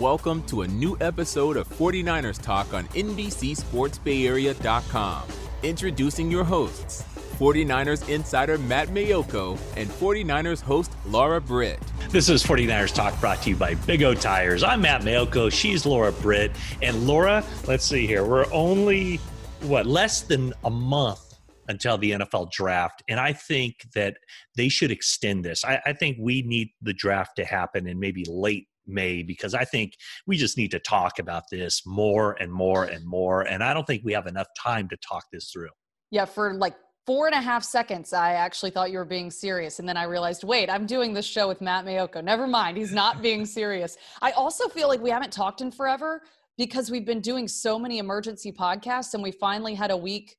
[0.00, 5.22] Welcome to a new episode of 49ers Talk on NBCSportsBayArea.com.
[5.62, 7.02] Introducing your hosts,
[7.38, 11.78] 49ers insider Matt Maiocco and 49ers host Laura Britt.
[12.08, 14.62] This is 49ers Talk brought to you by Big O Tires.
[14.62, 15.52] I'm Matt Maiocco.
[15.52, 16.52] She's Laura Britt.
[16.80, 18.24] And Laura, let's see here.
[18.24, 19.16] We're only,
[19.60, 21.34] what, less than a month
[21.68, 23.02] until the NFL draft.
[23.08, 24.16] And I think that
[24.56, 25.62] they should extend this.
[25.62, 29.64] I, I, think we need the draft to happen in maybe late May because I
[29.64, 29.94] think
[30.26, 33.42] we just need to talk about this more and more and more.
[33.42, 35.70] And I don't think we have enough time to talk this through.
[36.10, 36.74] Yeah, for like
[37.06, 39.78] four and a half seconds, I actually thought you were being serious.
[39.78, 42.22] And then I realized, wait, I'm doing this show with Matt Maiocco.
[42.22, 43.96] Never mind, he's not being serious.
[44.22, 46.22] I also feel like we haven't talked in forever
[46.58, 50.36] because we've been doing so many emergency podcasts and we finally had a week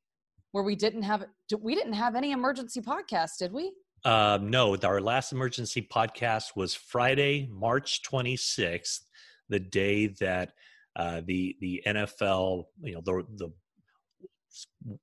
[0.52, 1.26] where we didn't have
[1.60, 3.72] we didn't have any emergency podcast, did we?
[4.04, 9.02] Um, no, our last emergency podcast was Friday, March 26th,
[9.50, 10.54] the day that
[10.96, 13.52] uh, the the NFL, you know, the the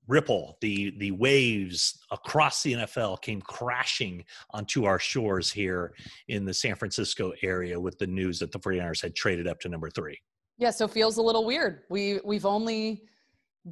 [0.06, 5.94] ripple, the the waves across the NFL came crashing onto our shores here
[6.28, 9.68] in the San Francisco area with the news that the 49ers had traded up to
[9.68, 10.18] number three.
[10.58, 11.82] Yeah, so feels a little weird.
[11.88, 13.04] We we've only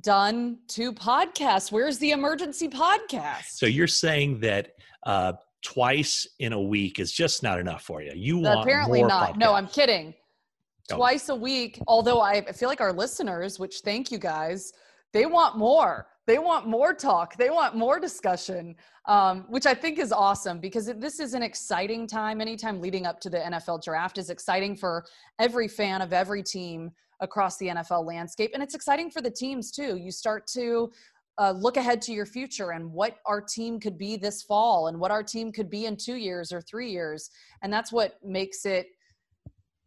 [0.01, 1.73] done two podcasts.
[1.73, 3.47] Where's the emergency podcast?
[3.51, 4.73] So you're saying that
[5.05, 8.13] uh, twice in a week is just not enough for you.
[8.15, 9.35] You want apparently not.
[9.35, 9.39] Podcasts.
[9.39, 10.15] No, I'm kidding.
[10.93, 10.97] Oh.
[10.97, 11.81] Twice a week.
[11.87, 14.73] Although I feel like our listeners, which thank you guys,
[15.13, 16.07] they want more.
[16.27, 17.37] They want more talk.
[17.37, 18.75] They want more discussion,
[19.07, 22.41] um, which I think is awesome because this is an exciting time.
[22.41, 25.05] Anytime leading up to the NFL draft is exciting for
[25.39, 28.51] every fan of every team across the NFL landscape.
[28.55, 29.97] And it's exciting for the teams too.
[29.97, 30.91] You start to
[31.39, 34.99] uh, look ahead to your future and what our team could be this fall and
[34.99, 37.31] what our team could be in two years or three years.
[37.63, 38.89] And that's what makes it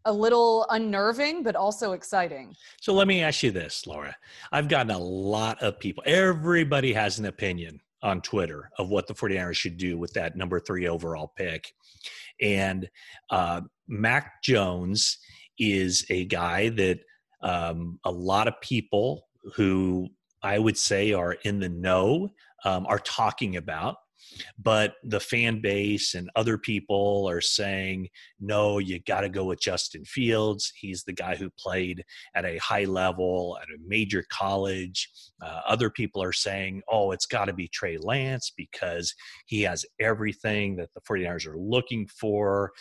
[0.05, 2.55] a little unnerving, but also exciting.
[2.81, 4.15] So let me ask you this, Laura.
[4.51, 9.13] I've gotten a lot of people, everybody has an opinion on Twitter of what the
[9.13, 11.73] 49ers should do with that number three overall pick.
[12.41, 12.89] And
[13.29, 15.17] uh, Mac Jones
[15.57, 16.99] is a guy that
[17.41, 20.09] um, a lot of people who
[20.43, 22.29] I would say are in the know
[22.63, 23.97] um, are talking about.
[24.57, 29.61] But the fan base and other people are saying, no, you got to go with
[29.61, 30.71] Justin Fields.
[30.75, 32.03] He's the guy who played
[32.35, 35.09] at a high level at a major college.
[35.41, 39.13] Uh, other people are saying, oh, it's got to be Trey Lance because
[39.45, 42.71] he has everything that the 49ers are looking for.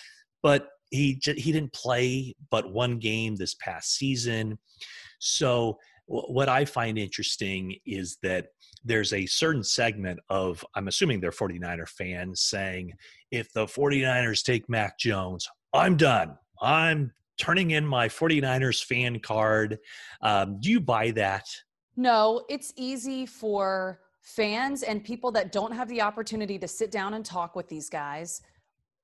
[0.43, 4.59] But he he didn't play but one game this past season.
[5.21, 8.47] So what I find interesting is that
[8.83, 12.93] there's a certain segment of I'm assuming they're 49er fans saying
[13.31, 16.37] if the 49ers take Mac Jones, I'm done.
[16.63, 19.79] I'm turning in my 49ers fan card.
[20.23, 21.45] Um, do you buy that?
[21.97, 27.15] No, it's easy for fans and people that don't have the opportunity to sit down
[27.15, 28.41] and talk with these guys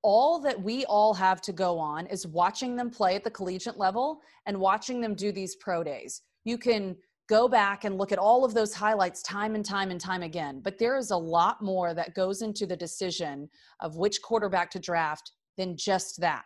[0.05, 3.79] all that we all have to go on is watching them play at the collegiate
[3.79, 6.21] level and watching them do these pro days.
[6.43, 6.95] You can
[7.27, 10.61] go back and look at all of those highlights time and time and time again,
[10.63, 13.49] but there is a lot more that goes into the decision
[13.79, 16.45] of which quarterback to draft than just that.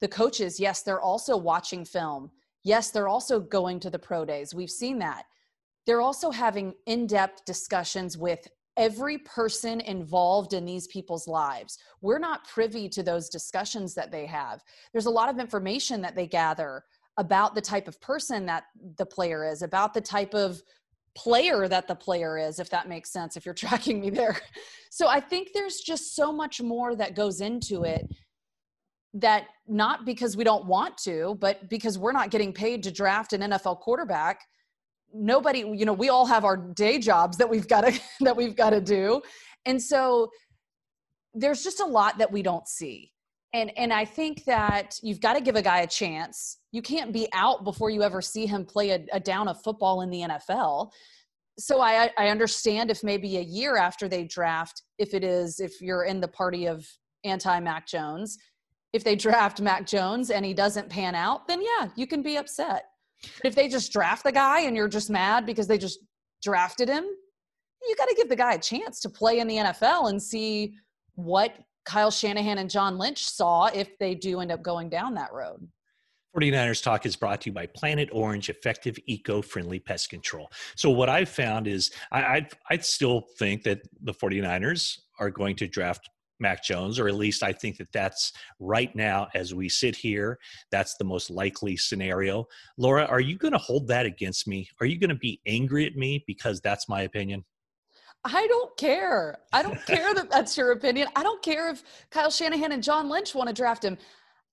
[0.00, 2.30] The coaches, yes, they're also watching film.
[2.62, 4.54] Yes, they're also going to the pro days.
[4.54, 5.24] We've seen that.
[5.86, 8.46] They're also having in depth discussions with
[8.80, 11.78] every person involved in these people's lives.
[12.00, 14.64] We're not privy to those discussions that they have.
[14.92, 16.84] There's a lot of information that they gather
[17.18, 18.64] about the type of person that
[18.96, 20.62] the player is, about the type of
[21.14, 24.40] player that the player is, if that makes sense, if you're tracking me there.
[24.90, 28.08] So I think there's just so much more that goes into it
[29.12, 33.34] that not because we don't want to, but because we're not getting paid to draft
[33.34, 34.40] an NFL quarterback
[35.14, 38.56] nobody you know we all have our day jobs that we've got to that we've
[38.56, 39.20] got to do.
[39.66, 40.30] And so
[41.34, 43.12] there's just a lot that we don't see.
[43.52, 46.58] And and i think that you've got to give a guy a chance.
[46.72, 50.02] You can't be out before you ever see him play a, a down of football
[50.02, 50.90] in the nfl
[51.60, 55.80] so I, I understand if maybe a year after they draft if it is if
[55.80, 56.86] you're in the party of
[57.24, 58.38] anti mac jones
[58.92, 62.36] if they draft mac jones and he doesn't pan out then yeah you can be
[62.36, 62.86] upset
[63.44, 66.00] if they just draft the guy and you're just mad because they just
[66.42, 67.04] drafted him,
[67.88, 70.74] you got to give the guy a chance to play in the NFL and see
[71.14, 75.32] what Kyle Shanahan and John Lynch saw if they do end up going down that
[75.32, 75.66] road.
[76.36, 80.48] 49ers Talk is brought to you by Planet Orange, effective eco-friendly pest control.
[80.76, 85.56] So what I've found is I, I, I still think that the 49ers are going
[85.56, 86.08] to draft
[86.40, 90.38] Mac Jones, or at least I think that that's right now as we sit here.
[90.70, 92.46] That's the most likely scenario.
[92.76, 94.68] Laura, are you going to hold that against me?
[94.80, 97.44] Are you going to be angry at me because that's my opinion?
[98.24, 99.38] I don't care.
[99.52, 101.08] I don't care that that's your opinion.
[101.16, 103.96] I don't care if Kyle Shanahan and John Lynch want to draft him.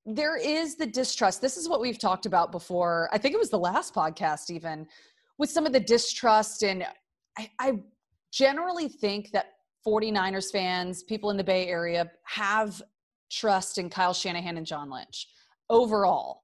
[0.05, 1.41] There is the distrust.
[1.41, 3.09] This is what we've talked about before.
[3.11, 4.87] I think it was the last podcast, even
[5.37, 6.63] with some of the distrust.
[6.63, 6.85] And
[7.37, 7.73] I, I
[8.31, 9.56] generally think that
[9.87, 12.81] 49ers fans, people in the Bay Area, have
[13.31, 15.29] trust in Kyle Shanahan and John Lynch
[15.69, 16.43] overall.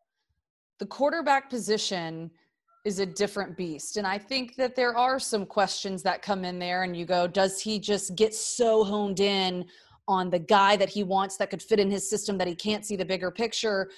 [0.80, 2.32] The quarterback position
[2.86, 3.98] is a different beast.
[3.98, 7.28] And I think that there are some questions that come in there, and you go,
[7.28, 9.66] does he just get so honed in
[10.08, 12.86] on the guy that he wants that could fit in his system that he can't
[12.86, 13.90] see the bigger picture?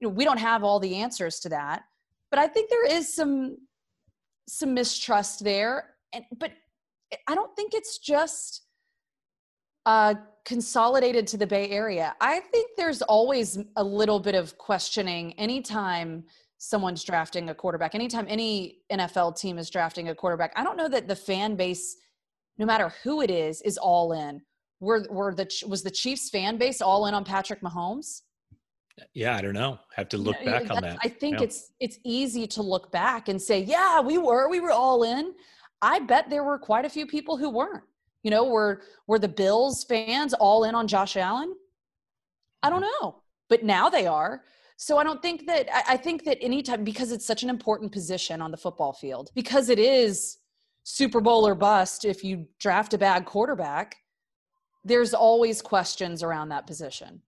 [0.00, 1.84] You know, we don't have all the answers to that.
[2.30, 3.56] But I think there is some
[4.48, 5.94] some mistrust there.
[6.12, 6.52] And but
[7.28, 8.62] I don't think it's just
[9.86, 12.14] uh, consolidated to the Bay Area.
[12.20, 16.24] I think there's always a little bit of questioning anytime
[16.58, 20.52] someone's drafting a quarterback, anytime any NFL team is drafting a quarterback.
[20.56, 21.96] I don't know that the fan base,
[22.58, 24.42] no matter who it is, is all in.
[24.80, 28.22] Were, were the was the Chiefs fan base all in on Patrick Mahomes?
[29.14, 29.78] Yeah, I don't know.
[29.94, 30.98] Have to look yeah, back on that.
[31.02, 31.44] I think yeah.
[31.44, 35.34] it's it's easy to look back and say, yeah, we were, we were all in.
[35.82, 37.84] I bet there were quite a few people who weren't.
[38.22, 41.54] You know, were were the Bills fans all in on Josh Allen?
[42.62, 44.42] I don't know, but now they are.
[44.76, 48.40] So I don't think that I think that anytime because it's such an important position
[48.40, 50.38] on the football field, because it is
[50.84, 53.96] Super Bowl or bust if you draft a bad quarterback,
[54.84, 57.22] there's always questions around that position.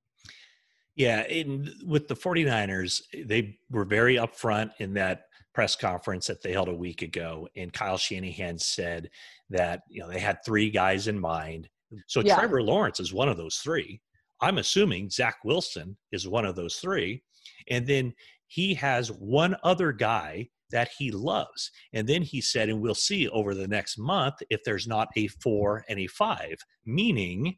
[0.94, 5.24] Yeah, in, with the 49ers, eh, they were very upfront in that
[5.54, 9.10] press conference that they held a week ago, and Kyle Shanahan said
[9.50, 11.68] that you know they had three guys in mind.
[12.06, 12.36] So yeah.
[12.36, 14.00] Trevor Lawrence is one of those three.
[14.40, 17.22] I'm assuming Zach Wilson is one of those three,
[17.68, 18.14] and then
[18.46, 21.70] he has one other guy that he loves.
[21.92, 25.28] And then he said, and we'll see over the next month if there's not a
[25.28, 27.56] four and a five, meaning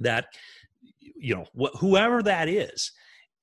[0.00, 0.26] that
[1.18, 2.92] you know wh- whoever that is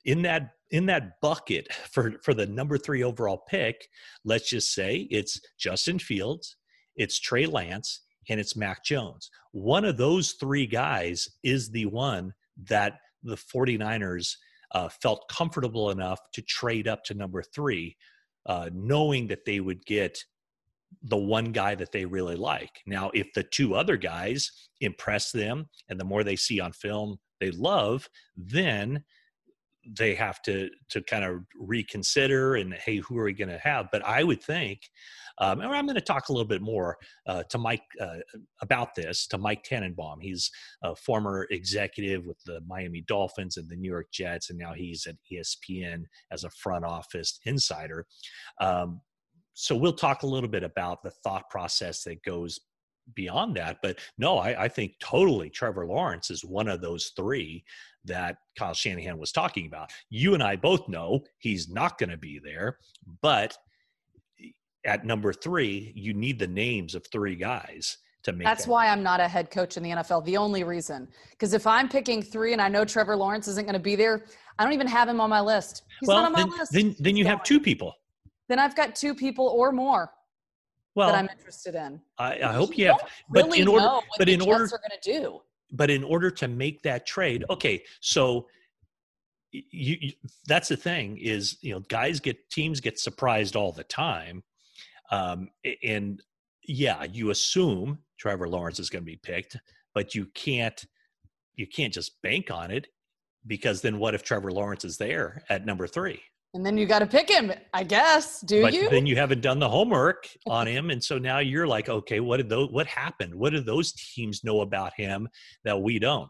[0.06, 3.88] in that in that bucket for for the number three overall pick,
[4.26, 6.58] let's just say it's Justin Fields,
[6.96, 9.30] it's Trey Lance, and it's Mac Jones.
[9.52, 12.34] One of those three guys is the one
[12.70, 14.36] that the 49ers
[14.74, 17.96] uh, felt comfortable enough to trade up to number three,
[18.48, 20.18] uh, knowing that they would get
[21.04, 22.82] the one guy that they really like.
[22.86, 27.18] Now, if the two other guys impress them and the more they see on film
[27.44, 29.04] they love, then
[29.86, 33.88] they have to to kind of reconsider and hey who are we going to have?
[33.92, 34.80] But i would think
[35.40, 36.98] um, and i'm going to talk a little bit more
[37.28, 38.20] uh, to mike uh,
[38.62, 40.22] about this to mike tannenbaum.
[40.22, 40.50] He's
[40.84, 45.06] a former executive with the miami dolphins and the new york jets and now he's
[45.06, 48.06] at espn as a front office insider.
[48.62, 49.02] Um,
[49.56, 52.60] so we'll talk a little bit about the thought process that goes
[53.16, 53.78] beyond that.
[53.82, 57.64] But no, I, I, think totally Trevor Lawrence is one of those three
[58.06, 59.92] that Kyle Shanahan was talking about.
[60.10, 62.78] You and I both know he's not going to be there,
[63.22, 63.58] but
[64.86, 68.46] at number three, you need the names of three guys to make.
[68.46, 68.72] That's that.
[68.72, 70.26] why I'm not a head coach in the NFL.
[70.26, 73.74] The only reason, because if I'm picking three and I know Trevor Lawrence isn't going
[73.74, 74.26] to be there,
[74.60, 75.84] I don't even have him on my list.
[76.00, 76.72] He's well, not on my then, list.
[76.72, 77.94] Then, then you have two people.
[78.50, 80.12] Then I've got two people or more
[80.96, 82.00] well, that I'm interested in.
[82.18, 85.12] I, I hope you, have, but really in order, but in order, are going to
[85.12, 85.42] do.
[85.72, 88.48] But in order to make that trade, okay, so
[89.52, 90.12] you, you,
[90.48, 94.44] that's the thing is you know guys get teams get surprised all the time,
[95.12, 95.50] um,
[95.84, 96.22] and
[96.68, 99.58] yeah, you assume Trevor Lawrence is going to be picked,
[99.94, 100.86] but you can't
[101.56, 102.88] you can't just bank on it
[103.46, 106.22] because then what if Trevor Lawrence is there at number three?
[106.54, 108.42] And then you got to pick him, I guess.
[108.42, 108.90] Do but you?
[108.90, 112.38] Then you haven't done the homework on him, and so now you're like, okay, what
[112.38, 112.70] did those?
[112.70, 113.34] What happened?
[113.34, 115.28] What do those teams know about him
[115.66, 116.30] that we don't?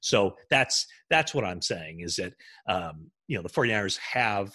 [0.00, 2.32] So that's that's what I'm saying is that
[2.66, 4.52] um, you know the 49ers have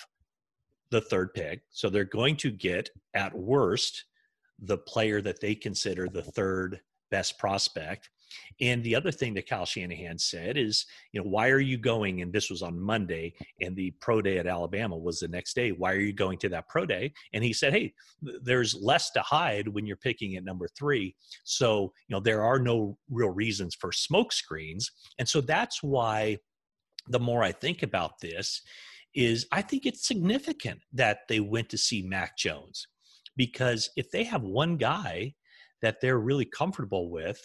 [0.89, 4.05] the third pick, so they're going to get at worst
[4.59, 6.79] the player that they consider the third
[7.11, 8.09] best prospect
[8.61, 12.21] and the other thing that Kyle Shanahan said is, you know, why are you going?
[12.21, 15.71] And this was on Monday, and the pro day at Alabama was the next day.
[15.71, 17.13] Why are you going to that pro day?
[17.33, 21.15] And he said, hey, there's less to hide when you're picking at number three.
[21.43, 24.91] So, you know, there are no real reasons for smoke screens.
[25.19, 26.37] And so that's why
[27.07, 28.61] the more I think about this,
[29.13, 32.87] is I think it's significant that they went to see Mac Jones
[33.35, 35.33] because if they have one guy
[35.81, 37.39] that they're really comfortable with,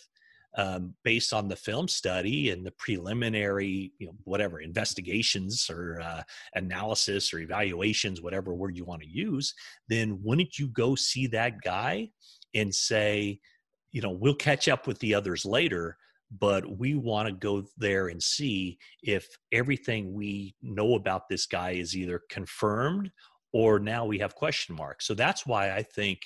[0.57, 6.23] um, based on the film study and the preliminary, you know, whatever investigations or uh,
[6.55, 9.55] analysis or evaluations, whatever word you want to use,
[9.89, 12.09] then wouldn't you go see that guy
[12.55, 13.39] and say,
[13.93, 15.97] you know, we'll catch up with the others later,
[16.41, 21.73] but we want to go there and see if everything we know about this guy
[21.73, 23.11] is either confirmed
[23.53, 25.07] or now we have question marks.
[25.07, 26.21] So that's why I think,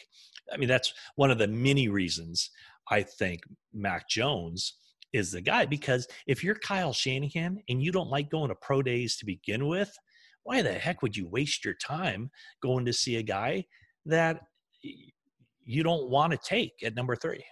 [0.52, 2.50] I mean, that's one of the many reasons
[2.90, 4.74] I think Mac Jones
[5.12, 8.82] is the guy because if you're Kyle Shanahan and you don't like going to pro
[8.82, 9.92] days to begin with,
[10.44, 12.30] why the heck would you waste your time
[12.62, 13.64] going to see a guy
[14.06, 14.40] that
[15.64, 17.44] you don't want to take at number three?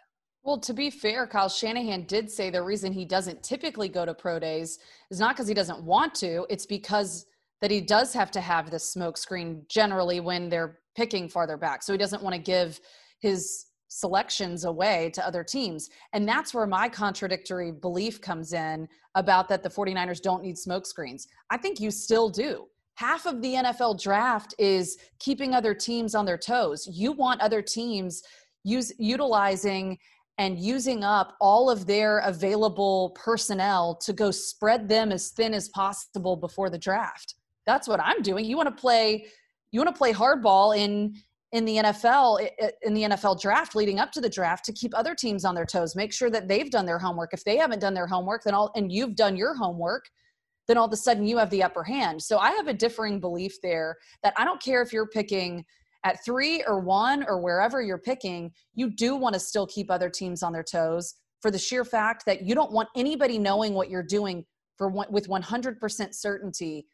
[0.42, 4.14] Well, to be fair, Kyle Shanahan did say the reason he doesn't typically go to
[4.14, 4.78] pro days
[5.10, 7.26] is not because he doesn't want to, it's because
[7.60, 11.82] that he does have to have the smoke screen generally when they're picking farther back.
[11.82, 12.80] So he doesn't want to give
[13.20, 15.90] his selections away to other teams.
[16.12, 20.86] And that's where my contradictory belief comes in about that the 49ers don't need smoke
[20.86, 21.26] screens.
[21.50, 22.66] I think you still do.
[22.94, 26.88] Half of the NFL draft is keeping other teams on their toes.
[26.90, 28.22] You want other teams
[28.62, 29.98] use utilizing
[30.38, 35.68] and using up all of their available personnel to go spread them as thin as
[35.70, 37.34] possible before the draft.
[37.66, 38.44] That's what I'm doing.
[38.44, 39.26] You want to play
[39.72, 41.14] you want to play hardball in
[41.52, 42.48] in the NFL
[42.82, 45.66] in the NFL draft leading up to the draft to keep other teams on their
[45.66, 45.96] toes.
[45.96, 47.34] Make sure that they've done their homework.
[47.34, 50.08] If they haven't done their homework, then all and you've done your homework,
[50.68, 52.22] then all of a sudden you have the upper hand.
[52.22, 55.64] So I have a differing belief there that I don't care if you're picking
[56.04, 60.08] at 3 or 1 or wherever you're picking, you do want to still keep other
[60.08, 63.90] teams on their toes for the sheer fact that you don't want anybody knowing what
[63.90, 64.44] you're doing
[64.76, 66.86] for one, with 100% certainty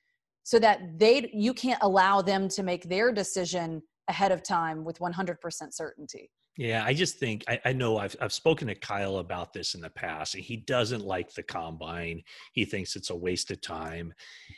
[0.42, 4.98] so that they you can't allow them to make their decision ahead of time with
[4.98, 5.38] 100%
[5.72, 6.30] certainty.
[6.58, 9.82] Yeah, I just think I, I, know I've I've spoken to Kyle about this in
[9.82, 12.22] the past, and he doesn't like the combine.
[12.54, 14.14] He thinks it's a waste of time.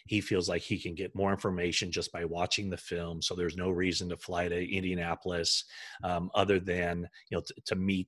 [0.07, 3.21] He feels like he can get more information just by watching the film.
[3.21, 5.65] So there's no reason to fly to Indianapolis,
[6.05, 8.07] um, other than you know t- to meet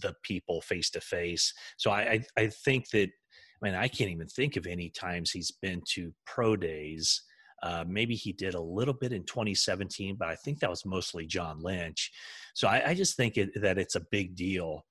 [0.00, 1.52] the people face to face.
[1.76, 5.32] So I, I I think that I mean I can't even think of any times
[5.32, 7.20] he's been to pro days
[7.64, 11.26] uh, maybe he did a little bit in 2017, but I think that was mostly
[11.26, 12.12] John Lynch.
[12.54, 14.84] So I, I just think it, that it's a big deal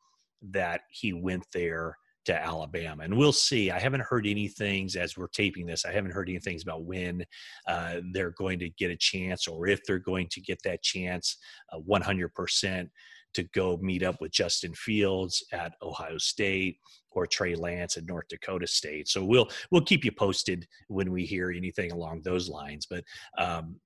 [0.50, 3.04] that he went there to Alabama.
[3.04, 3.70] And we'll see.
[3.70, 5.86] I haven't heard any things as we're taping this.
[5.86, 7.24] I haven't heard any things about when
[7.68, 11.38] uh, they're going to get a chance or if they're going to get that chance
[11.72, 12.90] uh, 100%
[13.36, 16.78] to go meet up with Justin Fields at Ohio State
[17.16, 19.08] or Trey Lance at North Dakota State.
[19.08, 22.86] So we'll we'll keep you posted when we hear anything along those lines.
[22.90, 23.04] But
[23.38, 23.78] um,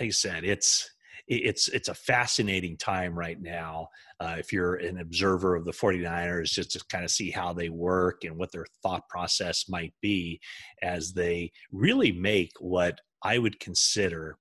[0.00, 0.90] like I said, it's
[1.28, 3.88] it's it's a fascinating time right now
[4.20, 7.68] uh, if you're an observer of the 49ers just to kind of see how they
[7.68, 10.40] work and what their thought process might be
[10.82, 14.38] as they really make what i would consider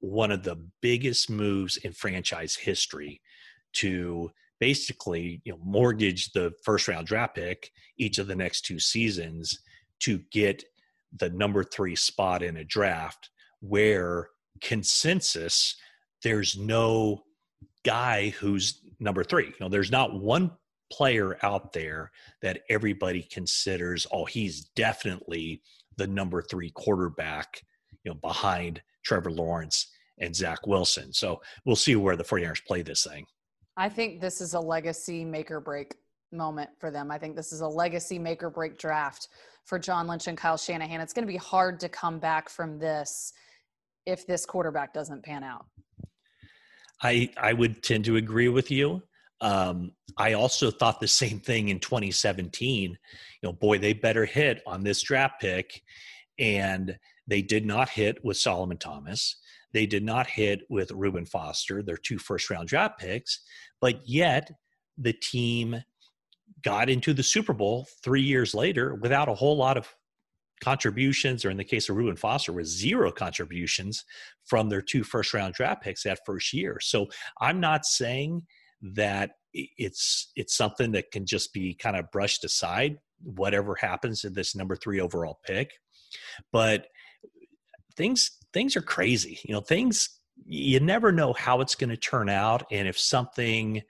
[0.00, 3.20] one of the biggest moves in franchise history
[3.72, 8.78] to basically you know mortgage the first round draft pick each of the next two
[8.78, 9.60] seasons
[10.00, 10.64] to get
[11.18, 14.28] the number three spot in a draft where
[14.60, 15.76] consensus
[16.22, 17.22] there's no
[17.84, 19.46] guy who's number three.
[19.46, 20.50] You know there's not one
[20.92, 22.10] player out there
[22.42, 25.62] that everybody considers oh he's definitely
[25.96, 27.62] the number three quarterback
[28.04, 31.12] you know behind trevor lawrence and zach wilson.
[31.12, 33.26] So we'll see where the 49ers play this thing
[33.76, 35.94] I think this is a legacy make or break
[36.32, 37.10] moment for them.
[37.10, 39.28] I think this is a legacy make or break draft
[39.64, 41.00] for John Lynch and Kyle Shanahan.
[41.00, 43.32] It's going to be hard to come back from this
[44.06, 45.66] if this quarterback doesn't pan out.
[47.02, 49.02] I I would tend to agree with you.
[49.42, 52.90] Um, I also thought the same thing in 2017.
[52.90, 52.96] You
[53.42, 55.82] know, boy, they better hit on this draft pick,
[56.38, 59.36] and they did not hit with Solomon Thomas.
[59.72, 63.40] They did not hit with Reuben Foster, their two first round draft picks,
[63.80, 64.50] but yet
[64.98, 65.82] the team
[66.62, 69.88] got into the Super Bowl three years later without a whole lot of
[70.62, 74.04] contributions, or in the case of Reuben Foster, was zero contributions
[74.44, 76.78] from their two first round draft picks that first year.
[76.80, 77.08] So
[77.40, 78.42] I'm not saying
[78.82, 84.30] that it's it's something that can just be kind of brushed aside whatever happens to
[84.30, 85.72] this number three overall pick
[86.52, 86.88] but
[87.96, 89.38] things things are crazy.
[89.44, 93.82] You know, things you never know how it's going to turn out, and if something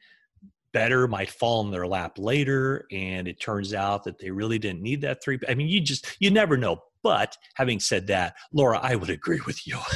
[0.73, 4.83] better might fall in their lap later, and it turns out that they really didn't
[4.83, 5.39] need that three.
[5.49, 6.83] I mean, you just you never know.
[7.03, 9.79] But having said that, Laura, I would agree with you.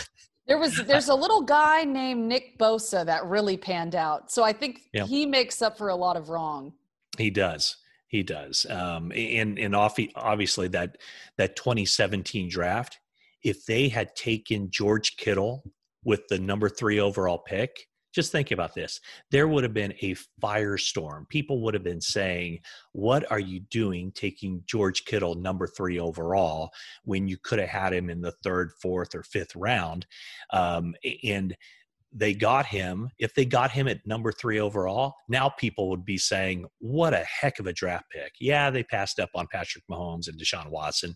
[0.46, 4.32] There was there's a little guy named Nick Bosa that really panned out.
[4.32, 5.04] So I think yeah.
[5.04, 6.72] he makes up for a lot of wrong.
[7.16, 7.76] He does.
[8.08, 8.66] He does.
[8.68, 10.96] Um, and and obviously that
[11.38, 12.98] that 2017 draft,
[13.44, 15.62] if they had taken George Kittle
[16.04, 19.00] with the number three overall pick, just think about this.
[19.30, 21.28] There would have been a firestorm.
[21.28, 22.58] People would have been saying,
[22.92, 26.70] What are you doing taking George Kittle number three overall
[27.04, 30.06] when you could have had him in the third, fourth, or fifth round?
[30.52, 31.56] Um, and
[32.12, 36.18] they got him, if they got him at number three overall, now people would be
[36.18, 38.32] saying, what a heck of a draft pick.
[38.40, 41.14] Yeah, they passed up on Patrick Mahomes and Deshaun Watson,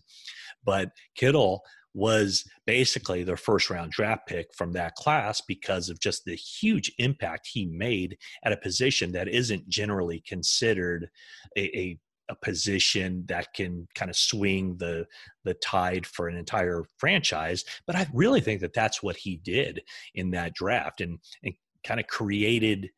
[0.63, 1.61] but Kittle
[1.95, 6.91] was basically their first round draft pick from that class because of just the huge
[6.99, 11.09] impact he made at a position that isn't generally considered
[11.57, 11.99] a, a
[12.29, 15.05] a position that can kind of swing the
[15.43, 17.63] the tide for an entire franchise.
[17.85, 19.81] But I really think that that's what he did
[20.15, 22.89] in that draft and and kind of created.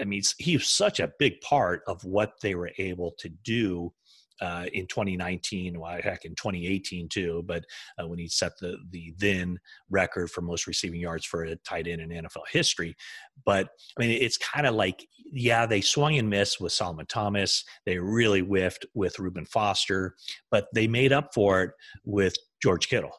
[0.00, 3.92] I mean, he was such a big part of what they were able to do
[4.42, 7.44] uh, in 2019, well, heck, in 2018 too.
[7.46, 7.64] But
[7.98, 9.58] uh, when he set the the then
[9.88, 12.96] record for most receiving yards for a tight end in NFL history.
[13.46, 17.64] But I mean, it's kind of like, yeah, they swung and missed with Solomon Thomas.
[17.86, 20.16] They really whiffed with Reuben Foster,
[20.50, 21.70] but they made up for it
[22.04, 23.14] with George Kittle.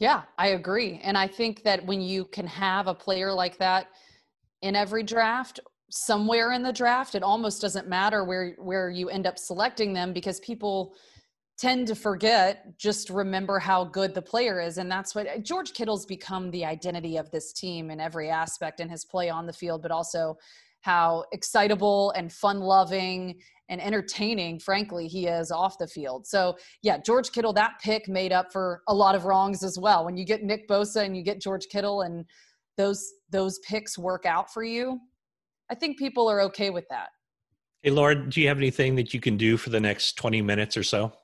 [0.00, 3.86] Yeah, I agree, and I think that when you can have a player like that
[4.62, 5.60] in every draft
[5.92, 7.14] somewhere in the draft.
[7.14, 10.94] It almost doesn't matter where where you end up selecting them because people
[11.58, 14.78] tend to forget just remember how good the player is.
[14.78, 18.88] And that's what George Kittle's become the identity of this team in every aspect in
[18.88, 20.36] his play on the field but also
[20.80, 26.26] how excitable and fun loving and entertaining frankly he is off the field.
[26.26, 30.06] So yeah George Kittle that pick made up for a lot of wrongs as well.
[30.06, 32.24] When you get Nick Bosa and you get George Kittle and
[32.78, 34.98] those those picks work out for you
[35.72, 37.08] I think people are okay with that.
[37.80, 40.76] Hey, Laura, do you have anything that you can do for the next 20 minutes
[40.76, 41.14] or so?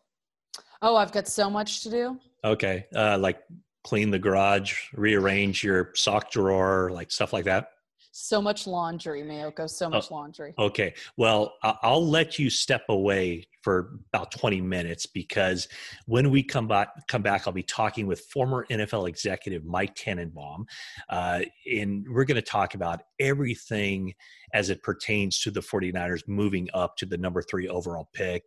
[0.80, 2.18] Oh, I've got so much to do.
[2.42, 2.86] Okay.
[2.96, 3.40] Uh, like
[3.84, 7.72] clean the garage, rearrange your sock drawer, like stuff like that?
[8.12, 9.68] So much laundry, Maiocco.
[9.68, 10.54] So much oh, laundry.
[10.58, 10.94] Okay.
[11.18, 15.68] Well, I'll let you step away for about 20 minutes because
[16.06, 20.64] when we come back, come back, I'll be talking with former NFL executive Mike Tannenbaum,
[21.10, 24.14] uh, and we're going to talk about everything
[24.54, 28.42] as it pertains to the 49ers moving up to the number three overall pick.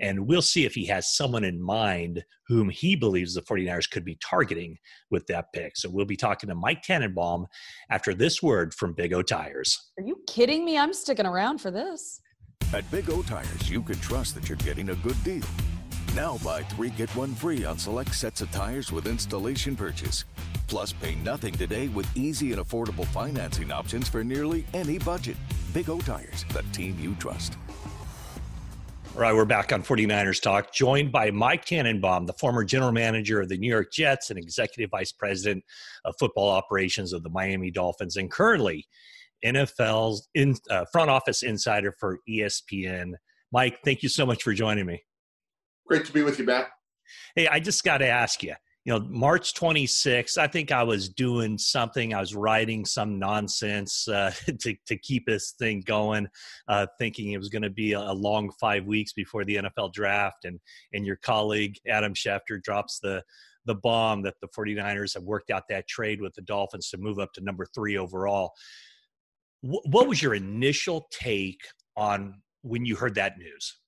[0.00, 4.06] And we'll see if he has someone in mind whom he believes the 49ers could
[4.06, 4.78] be targeting
[5.10, 5.76] with that pick.
[5.76, 7.44] So we'll be talking to Mike Tannenbaum
[7.90, 9.90] after this word from Big O Tires.
[9.98, 10.78] Are you kidding me?
[10.78, 12.22] I'm sticking around for this.
[12.74, 15.44] At Big O Tires, you can trust that you're getting a good deal.
[16.16, 20.24] Now buy three, get one free on select sets of tires with installation purchase.
[20.68, 25.36] Plus, pay nothing today with easy and affordable financing options for nearly any budget.
[25.74, 27.58] Big O Tires, the team you trust.
[29.14, 33.42] All right, we're back on 49ers Talk, joined by Mike Tannenbaum, the former general manager
[33.42, 35.62] of the New York Jets and executive vice president
[36.06, 38.86] of football operations of the Miami Dolphins, and currently
[39.44, 43.12] NFL's in, uh, front office insider for ESPN.
[43.52, 45.02] Mike, thank you so much for joining me.
[45.86, 46.68] Great to be with you, Matt.
[47.34, 48.54] Hey, I just got to ask you.
[48.84, 52.14] You know, March 26th, I think I was doing something.
[52.14, 56.26] I was writing some nonsense uh, to, to keep this thing going,
[56.66, 59.92] uh, thinking it was going to be a, a long five weeks before the NFL
[59.92, 60.44] draft.
[60.44, 60.58] And,
[60.92, 63.22] and your colleague, Adam Schefter, drops the,
[63.66, 67.20] the bomb that the 49ers have worked out that trade with the Dolphins to move
[67.20, 68.52] up to number three overall
[69.62, 71.60] what was your initial take
[71.96, 73.78] on when you heard that news?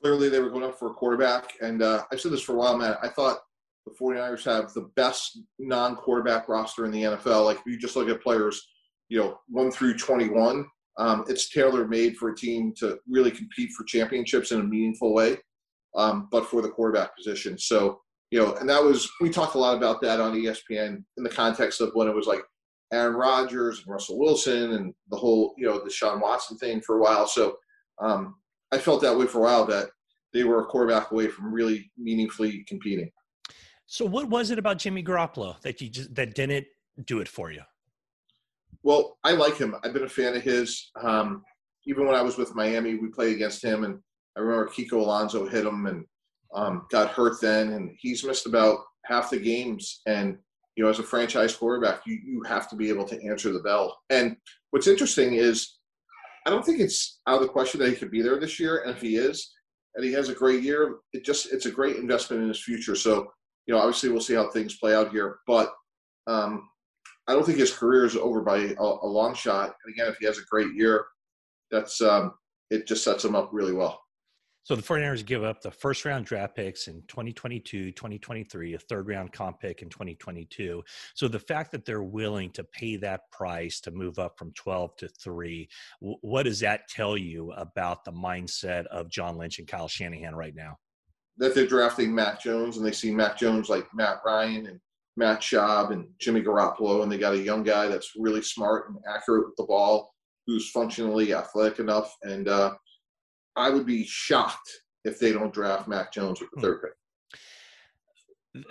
[0.00, 1.52] Clearly, they were going up for a quarterback.
[1.60, 2.98] And uh, I've said this for a while, Matt.
[3.02, 3.38] I thought
[3.86, 7.44] the 49ers have the best non quarterback roster in the NFL.
[7.44, 8.66] Like, if you just look at players,
[9.08, 10.64] you know, 1 through 21,
[10.96, 15.12] um, it's tailor made for a team to really compete for championships in a meaningful
[15.12, 15.36] way,
[15.96, 17.58] um, but for the quarterback position.
[17.58, 21.24] So, you know, and that was, we talked a lot about that on ESPN in
[21.24, 22.42] the context of when it was like
[22.92, 27.02] Aaron Rodgers and Russell Wilson and the whole, you know, Deshaun Watson thing for a
[27.02, 27.26] while.
[27.26, 27.56] So
[28.00, 28.36] um,
[28.72, 29.90] I felt that way for a while that
[30.32, 33.10] they were a quarterback away from really meaningfully competing.
[33.86, 36.66] So what was it about Jimmy Garoppolo that you just that didn't
[37.04, 37.62] do it for you?
[38.82, 39.74] Well, I like him.
[39.82, 40.90] I've been a fan of his.
[41.00, 41.42] Um,
[41.86, 43.98] even when I was with Miami, we played against him, and
[44.36, 46.04] I remember Kiko Alonso hit him and
[46.54, 50.02] um, got hurt then, and he's missed about half the games.
[50.06, 50.38] And
[50.76, 53.60] you know, as a franchise quarterback, you, you have to be able to answer the
[53.60, 53.98] bell.
[54.10, 54.36] And
[54.70, 55.78] what's interesting is
[56.46, 58.82] I don't think it's out of the question that he could be there this year.
[58.82, 59.52] And if he is,
[59.94, 62.94] and he has a great year, it just it's a great investment in his future.
[62.94, 63.30] So,
[63.66, 65.38] you know, obviously we'll see how things play out here.
[65.46, 65.72] But
[66.26, 66.68] um,
[67.26, 69.74] I don't think his career is over by a, a long shot.
[69.84, 71.04] And again, if he has a great year,
[71.70, 72.32] that's um,
[72.70, 74.00] it just sets him up really well.
[74.62, 79.08] So the 49ers give up the first round draft picks in 2022, 2023, a third
[79.08, 80.82] round comp pick in 2022.
[81.14, 84.96] So the fact that they're willing to pay that price to move up from 12
[84.96, 85.68] to 3,
[86.00, 90.54] what does that tell you about the mindset of John Lynch and Kyle Shanahan right
[90.54, 90.76] now?
[91.38, 94.80] That they're drafting Mac Jones and they see Mac Jones like Matt Ryan and
[95.16, 98.98] Matt Schaub and Jimmy Garoppolo, and they got a young guy that's really smart and
[99.08, 100.14] accurate with the ball,
[100.46, 102.14] who's functionally athletic enough.
[102.22, 102.74] And uh,
[103.56, 104.70] I would be shocked
[105.04, 106.92] if they don't draft Mac Jones with the third pick.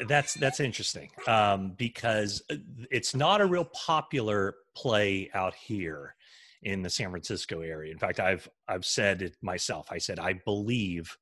[0.08, 2.56] That's that's interesting um, because uh,
[2.92, 6.16] it's not a real popular play out here
[6.64, 7.92] in the San Francisco area.
[7.92, 9.88] In fact, I've I've said it myself.
[9.90, 11.16] I said I believe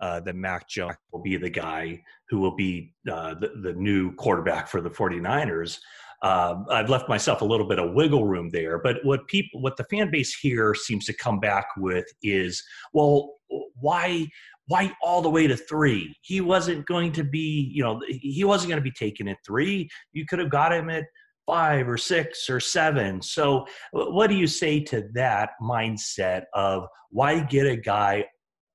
[0.00, 4.12] uh, that Mac Jones will be the guy who will be uh, the, the new
[4.16, 5.78] quarterback for the 49ers.
[6.22, 9.76] Uh, I've left myself a little bit of wiggle room there, but what people, what
[9.76, 13.34] the fan base here seems to come back with is, well,
[13.74, 14.28] why,
[14.68, 16.16] why all the way to three?
[16.22, 19.88] He wasn't going to be, you know, he wasn't going to be taken at three.
[20.12, 21.04] You could have got him at
[21.46, 23.20] five or six or seven.
[23.20, 28.26] So, what do you say to that mindset of why get a guy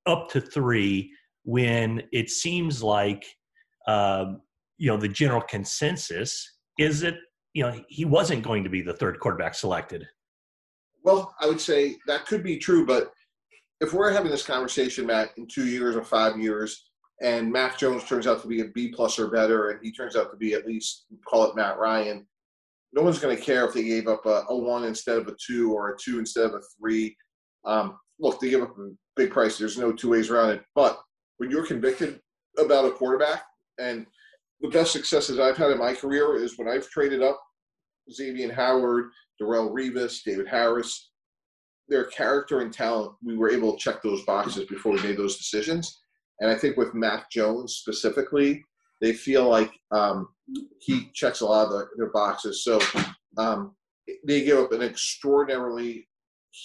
[0.06, 1.10] up to three
[1.44, 3.24] when it seems like
[3.86, 4.42] um,
[4.76, 7.14] you know the general consensus is that
[7.58, 10.06] you know he wasn't going to be the third quarterback selected.
[11.02, 13.10] Well, I would say that could be true, but
[13.80, 16.90] if we're having this conversation, Matt, in two years or five years,
[17.20, 20.14] and Mac Jones turns out to be a B plus or better, and he turns
[20.14, 22.24] out to be at least call it Matt Ryan,
[22.92, 25.34] no one's going to care if they gave up a, a, one instead of a
[25.44, 27.16] two or a two instead of a three.
[27.64, 29.58] Um, look, they give up a big price.
[29.58, 30.62] There's no two ways around it.
[30.76, 31.00] But
[31.38, 32.20] when you're convicted
[32.56, 33.42] about a quarterback,
[33.80, 34.06] and
[34.60, 37.40] the best successes I've had in my career is when I've traded up
[38.12, 41.10] Xavier Howard, Darrelle Revis, David Harris.
[41.88, 45.38] Their character and talent, we were able to check those boxes before we made those
[45.38, 46.00] decisions.
[46.40, 48.62] And I think with Mac Jones specifically,
[49.00, 50.28] they feel like um,
[50.80, 52.64] he checks a lot of the, their boxes.
[52.64, 52.80] So
[53.36, 53.74] um,
[54.26, 56.06] they give up an extraordinarily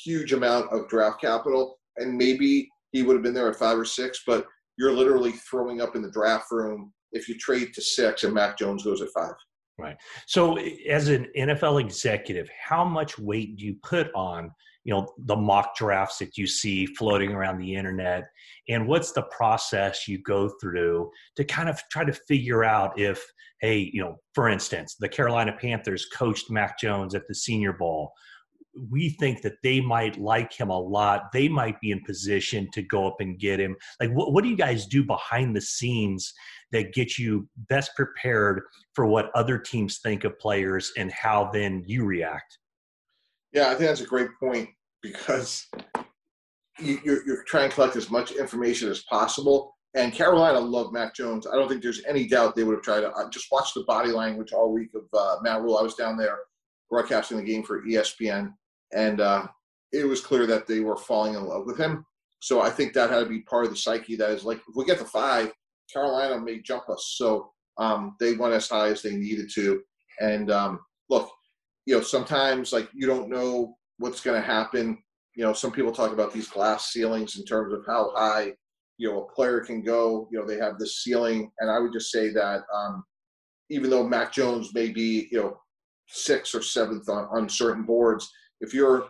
[0.03, 3.85] huge amount of draft capital, and maybe he would have been there at five or
[3.85, 4.45] six, but
[4.77, 8.57] you're literally throwing up in the draft room if you trade to six and Mac
[8.57, 9.35] Jones goes at five.
[9.79, 9.97] Right.
[10.27, 10.57] So,
[10.87, 14.51] as an NFL executive, how much weight do you put on,
[14.83, 18.25] you know, the mock drafts that you see floating around the internet,
[18.69, 23.25] and what's the process you go through to kind of try to figure out if,
[23.61, 28.13] hey, you know, for instance, the Carolina Panthers coached Mac Jones at the Senior Bowl
[28.89, 31.31] we think that they might like him a lot.
[31.31, 33.75] They might be in position to go up and get him.
[33.99, 36.33] Like, what, what do you guys do behind the scenes
[36.71, 41.83] that get you best prepared for what other teams think of players and how then
[41.85, 42.57] you react?
[43.51, 44.69] Yeah, I think that's a great point
[45.01, 45.67] because
[46.79, 49.75] you, you're, you're trying to collect as much information as possible.
[49.95, 51.45] And Carolina loved Mac Jones.
[51.45, 53.83] I don't think there's any doubt they would have tried to uh, just watch the
[53.83, 55.77] body language all week of uh, Matt Rhule.
[55.77, 56.39] I was down there
[56.89, 58.53] broadcasting the game for ESPN
[58.95, 59.47] and uh,
[59.91, 62.05] it was clear that they were falling in love with him.
[62.39, 64.15] So I think that had to be part of the psyche.
[64.15, 65.53] That is like, if we get to five,
[65.91, 67.13] Carolina may jump us.
[67.17, 69.81] So um, they went as high as they needed to.
[70.19, 70.79] And um,
[71.09, 71.29] look,
[71.85, 74.97] you know, sometimes like you don't know what's going to happen.
[75.35, 78.53] You know, some people talk about these glass ceilings in terms of how high
[78.97, 80.27] you know a player can go.
[80.31, 83.03] You know, they have this ceiling, and I would just say that um,
[83.69, 85.57] even though Mac Jones may be you know
[86.07, 88.29] sixth or seventh on, on certain boards,
[88.63, 89.07] if you're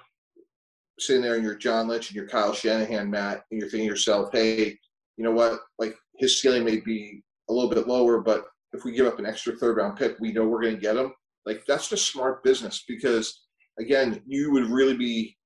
[0.99, 3.91] sitting there and you're John Lynch and you're Kyle Shanahan, Matt, and you're thinking to
[3.91, 4.77] yourself, hey,
[5.15, 5.59] you know what?
[5.77, 9.27] Like his ceiling may be a little bit lower, but if we give up an
[9.27, 11.13] extra third round pick, we know we're going to get him.
[11.45, 13.43] Like that's just smart business because
[13.79, 15.37] again, you would really be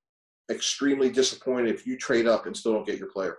[0.49, 3.37] extremely disappointed if you trade up and still don't get your player.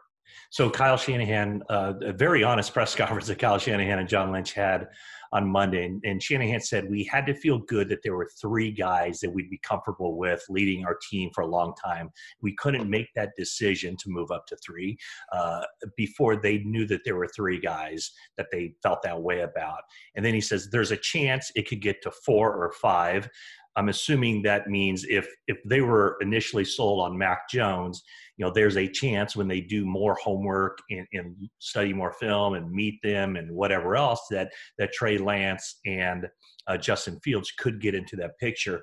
[0.50, 4.52] So Kyle Shanahan, uh, a very honest press conference that Kyle Shanahan and John Lynch
[4.52, 4.88] had
[5.32, 8.70] on Monday, and, and Shanahan said we had to feel good that there were three
[8.70, 12.10] guys that we'd be comfortable with leading our team for a long time.
[12.40, 14.96] We couldn't make that decision to move up to three
[15.32, 15.62] uh,
[15.96, 19.80] before they knew that there were three guys that they felt that way about.
[20.16, 23.28] And then he says there's a chance it could get to four or five.
[23.76, 28.02] I'm assuming that means if if they were initially sold on Mac Jones,
[28.38, 32.54] you know, there's a chance when they do more homework and, and study more film
[32.54, 36.26] and meet them and whatever else that that Trey Lance and
[36.68, 38.82] uh, Justin Fields could get into that picture.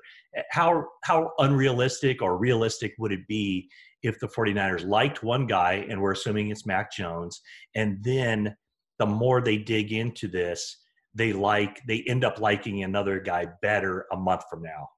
[0.50, 3.68] How how unrealistic or realistic would it be
[4.02, 7.40] if the 49ers liked one guy and we're assuming it's Mac Jones
[7.74, 8.54] and then
[8.98, 14.06] the more they dig into this they like they end up liking another guy better
[14.12, 14.88] a month from now?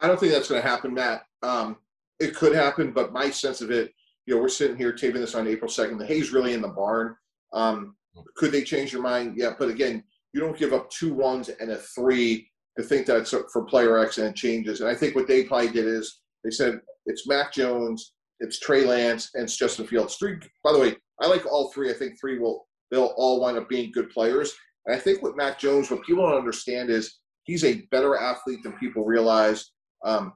[0.00, 1.24] I don't think that's going to happen, Matt.
[1.42, 1.76] Um,
[2.18, 3.92] it could happen, but my sense of it,
[4.26, 5.98] you know, we're sitting here taping this on April 2nd.
[5.98, 7.14] The hay's really in the barn.
[7.52, 7.96] Um,
[8.36, 9.34] could they change their mind?
[9.36, 10.02] Yeah, but again,
[10.32, 13.98] you don't give up two ones and a three to think that it's for player
[13.98, 14.80] X and it changes.
[14.80, 18.84] And I think what they probably did is they said it's Mac Jones, it's Trey
[18.84, 20.16] Lance, and it's Justin Fields.
[20.16, 20.38] Three.
[20.62, 21.90] By the way, I like all three.
[21.90, 24.54] I think three will they'll all wind up being good players.
[24.84, 28.62] And I think with Mac Jones, what people don't understand is he's a better athlete
[28.62, 29.72] than people realize.
[30.04, 30.32] Um,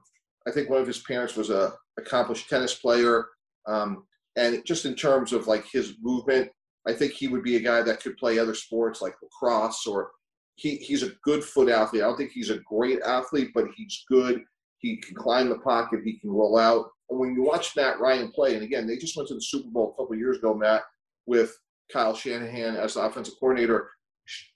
[0.47, 3.25] I think one of his parents was a accomplished tennis player,
[3.67, 4.05] um,
[4.37, 6.49] and just in terms of like his movement,
[6.87, 10.11] I think he would be a guy that could play other sports like lacrosse or
[10.55, 12.03] he, he's a good foot athlete.
[12.03, 14.43] I don't think he's a great athlete, but he's good.
[14.79, 16.01] He can climb the pocket.
[16.03, 16.87] He can roll out.
[17.09, 19.69] And when you watch Matt Ryan play, and again, they just went to the Super
[19.69, 20.83] Bowl a couple years ago, Matt,
[21.25, 21.55] with
[21.91, 23.89] Kyle Shanahan as the offensive coordinator.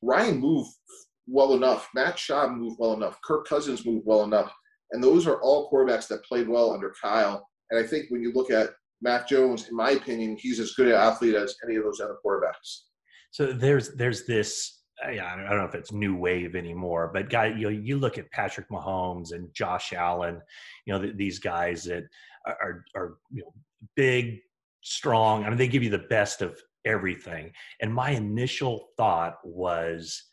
[0.02, 0.71] Ryan moved
[1.28, 1.89] well enough.
[1.93, 3.19] Matt Schaub moved well enough.
[3.24, 4.54] Kirk Cousins moved well enough.
[4.91, 7.48] And those are all quarterbacks that played well under Kyle.
[7.71, 8.71] And I think when you look at
[9.02, 12.17] Mac Jones, in my opinion, he's as good an athlete as any of those other
[12.26, 12.82] quarterbacks.
[13.32, 17.63] So there's there's this I don't know if it's new wave anymore, but guy, you
[17.63, 20.41] know, you look at Patrick Mahomes and Josh Allen,
[20.86, 22.04] you know, these guys that
[22.45, 23.54] are are you know
[23.95, 24.39] big,
[24.82, 25.43] strong.
[25.43, 27.52] I mean, they give you the best of everything.
[27.82, 30.24] And my initial thought was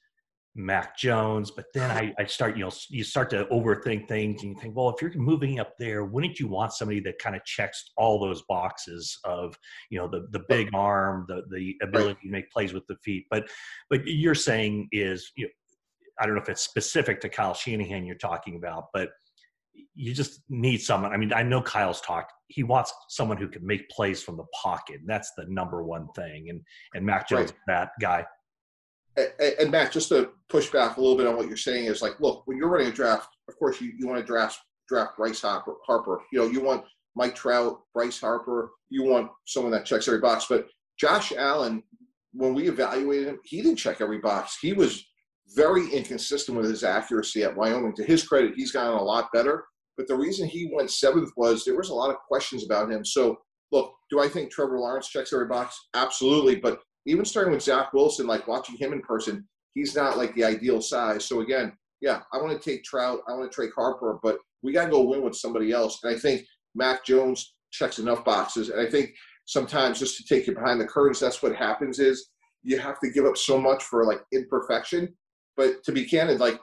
[0.55, 4.55] Mac Jones, but then I, I start, you know, you start to overthink things and
[4.55, 7.45] you think, well, if you're moving up there, wouldn't you want somebody that kind of
[7.45, 9.57] checks all those boxes of,
[9.89, 13.27] you know, the the big arm, the the ability to make plays with the feet.
[13.31, 13.49] But
[13.89, 15.51] but you're saying is, you know,
[16.21, 19.09] I don't know if it's specific to Kyle Shanahan you're talking about, but
[19.95, 21.15] you just need someone.
[21.15, 22.33] I mean, I know Kyle's talked.
[22.49, 25.01] He wants someone who can make plays from the pocket.
[25.07, 26.51] That's the number one thing.
[26.51, 26.61] And
[26.95, 27.59] and Mac Jones, right.
[27.69, 28.27] that guy
[29.17, 32.19] and Matt, just to push back a little bit on what you're saying is like,
[32.21, 35.41] look, when you're running a draft, of course you, you want to draft draft Bryce
[35.41, 36.21] Harper, Harper.
[36.33, 38.71] You know, you want Mike Trout, Bryce Harper.
[38.91, 40.47] You want someone that checks every box.
[40.49, 41.83] But Josh Allen,
[42.33, 44.59] when we evaluated him, he didn't check every box.
[44.61, 45.05] He was
[45.55, 47.95] very inconsistent with his accuracy at Wyoming.
[47.97, 49.65] To his credit, he's gotten a lot better.
[49.97, 53.05] But the reason he went seventh was there was a lot of questions about him.
[53.05, 53.39] So,
[53.71, 55.79] look, do I think Trevor Lawrence checks every box?
[55.95, 56.57] Absolutely.
[56.57, 60.45] But even starting with Zach Wilson, like watching him in person, he's not like the
[60.45, 61.25] ideal size.
[61.25, 64.73] So again, yeah, I want to take Trout, I want to trade Harper, but we
[64.73, 65.99] got to go win with somebody else.
[66.03, 68.69] And I think Mac Jones checks enough boxes.
[68.69, 69.11] And I think
[69.47, 72.31] sometimes just to take you behind the curtains, that's what happens is
[72.63, 75.15] you have to give up so much for like imperfection.
[75.57, 76.59] But to be candid, like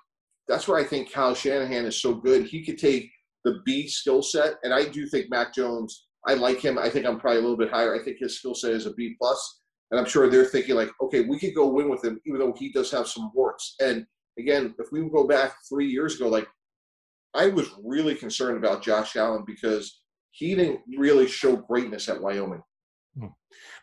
[0.47, 2.45] that's where I think Kyle Shanahan is so good.
[2.45, 3.10] He could take
[3.45, 6.08] the B skill set, and I do think Mac Jones.
[6.28, 6.78] I like him.
[6.78, 7.95] I think I'm probably a little bit higher.
[7.95, 9.62] I think his skill set is a B plus.
[9.91, 12.54] And I'm sure they're thinking like, okay, we could go win with him, even though
[12.58, 13.75] he does have some warts.
[13.80, 14.06] And
[14.38, 16.47] again, if we go back three years ago, like
[17.34, 22.62] I was really concerned about Josh Allen because he didn't really show greatness at Wyoming.
[23.19, 23.28] Hmm.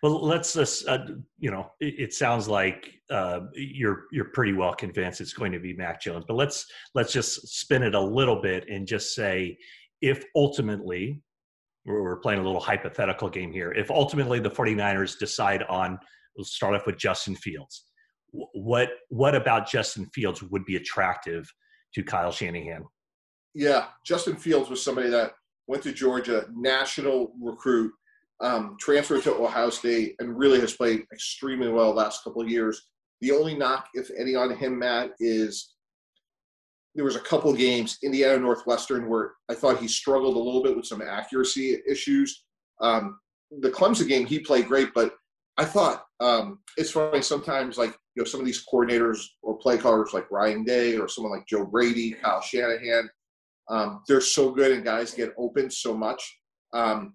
[0.03, 1.07] Well, let's just, uh,
[1.39, 5.59] you know, it, it sounds like uh, you're you're pretty well convinced it's going to
[5.59, 9.59] be Mac Jones, but let's let's just spin it a little bit and just say
[10.03, 11.23] if ultimately
[11.87, 13.73] we're playing a little hypothetical game here.
[13.73, 15.99] If ultimately the 49ers decide on,
[16.37, 17.85] we'll start off with Justin Fields.
[18.33, 21.51] What what about Justin Fields would be attractive
[21.95, 22.85] to Kyle Shanahan?
[23.55, 25.33] Yeah, Justin Fields was somebody that
[25.67, 27.93] went to Georgia, national recruit,
[28.41, 32.89] um, transferred to Ohio State, and really has played extremely well last couple of years.
[33.23, 35.76] The only knock, if any, on him, Matt, is
[36.97, 40.75] there was a couple games, Indiana Northwestern, where I thought he struggled a little bit
[40.75, 42.45] with some accuracy issues.
[42.81, 43.19] Um,
[43.61, 45.15] the Clemson game, he played great, but
[45.59, 49.79] I thought um, it's funny sometimes, like you know, some of these coordinators or play
[49.79, 53.09] callers like Ryan Day or someone like Joe Brady, Kyle Shanahan,
[53.69, 56.39] um, they're so good and guys get open so much.
[56.73, 57.15] Um,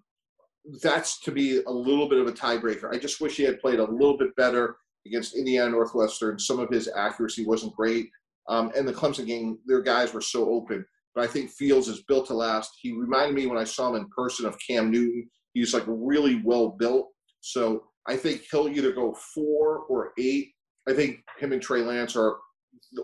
[0.82, 2.94] that's to be a little bit of a tiebreaker.
[2.94, 6.38] I just wish he had played a little bit better against Indiana Northwestern.
[6.38, 8.08] Some of his accuracy wasn't great.
[8.48, 10.84] Um, and the Clemson game, their guys were so open.
[11.14, 12.72] But I think Fields is built to last.
[12.80, 15.28] He reminded me when I saw him in person of Cam Newton.
[15.52, 17.08] He's like really well built.
[17.40, 20.48] So I think he'll either go four or eight.
[20.88, 22.38] I think him and Trey Lance are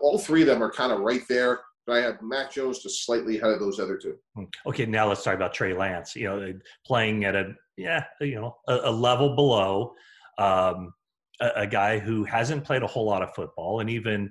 [0.02, 1.60] all three of them are kind of right there.
[1.86, 4.16] But I have Mac Jones just slightly ahead of those other two.
[4.36, 4.44] Hmm.
[4.66, 6.14] Okay, now let's talk about Trey Lance.
[6.16, 6.52] You know,
[6.86, 9.94] playing at a yeah, you know, a, a level below,
[10.38, 10.92] um,
[11.40, 14.30] a, a guy who hasn't played a whole lot of football, and even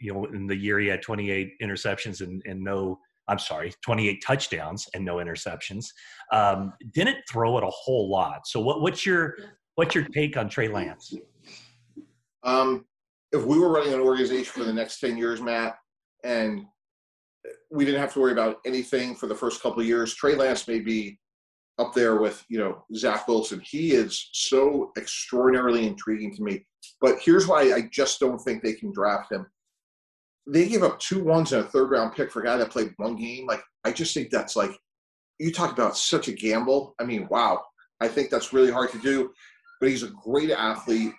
[0.00, 4.22] you know, in the year he had 28 interceptions and, and no, I'm sorry, 28
[4.26, 5.86] touchdowns and no interceptions.
[6.32, 8.46] Um, didn't throw it a whole lot.
[8.46, 9.36] So what, what's your
[9.76, 11.14] what's your take on Trey Lance?
[12.42, 12.84] Um,
[13.32, 15.76] if we were running an organization for the next 10 years, Matt,
[16.24, 16.64] and
[17.70, 20.66] we didn't have to worry about anything for the first couple of years, Trey Lance
[20.66, 21.18] may be
[21.78, 23.62] up there with you know Zach Wilson.
[23.64, 26.66] He is so extraordinarily intriguing to me.
[27.00, 29.46] But here's why I just don't think they can draft him.
[30.52, 32.92] They gave up two ones and a third round pick for a guy that played
[32.96, 33.46] one game.
[33.46, 34.72] Like I just think that's like
[35.38, 36.94] you talk about such a gamble.
[37.00, 37.62] I mean, wow.
[38.00, 39.32] I think that's really hard to do.
[39.80, 41.12] But he's a great athlete.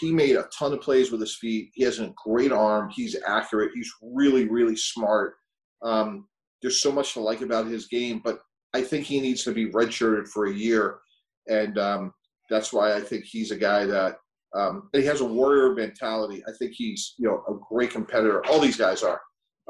[0.00, 1.70] He made a ton of plays with his feet.
[1.74, 2.90] He has a great arm.
[2.90, 3.72] He's accurate.
[3.74, 5.34] He's really, really smart.
[5.82, 6.26] Um,
[6.62, 8.40] there's so much to like about his game, but
[8.74, 10.98] I think he needs to be redshirted for a year,
[11.46, 12.12] and um,
[12.50, 14.18] that's why I think he's a guy that
[14.54, 16.42] um, he has a warrior mentality.
[16.48, 18.44] I think he's you know a great competitor.
[18.46, 19.20] All these guys are,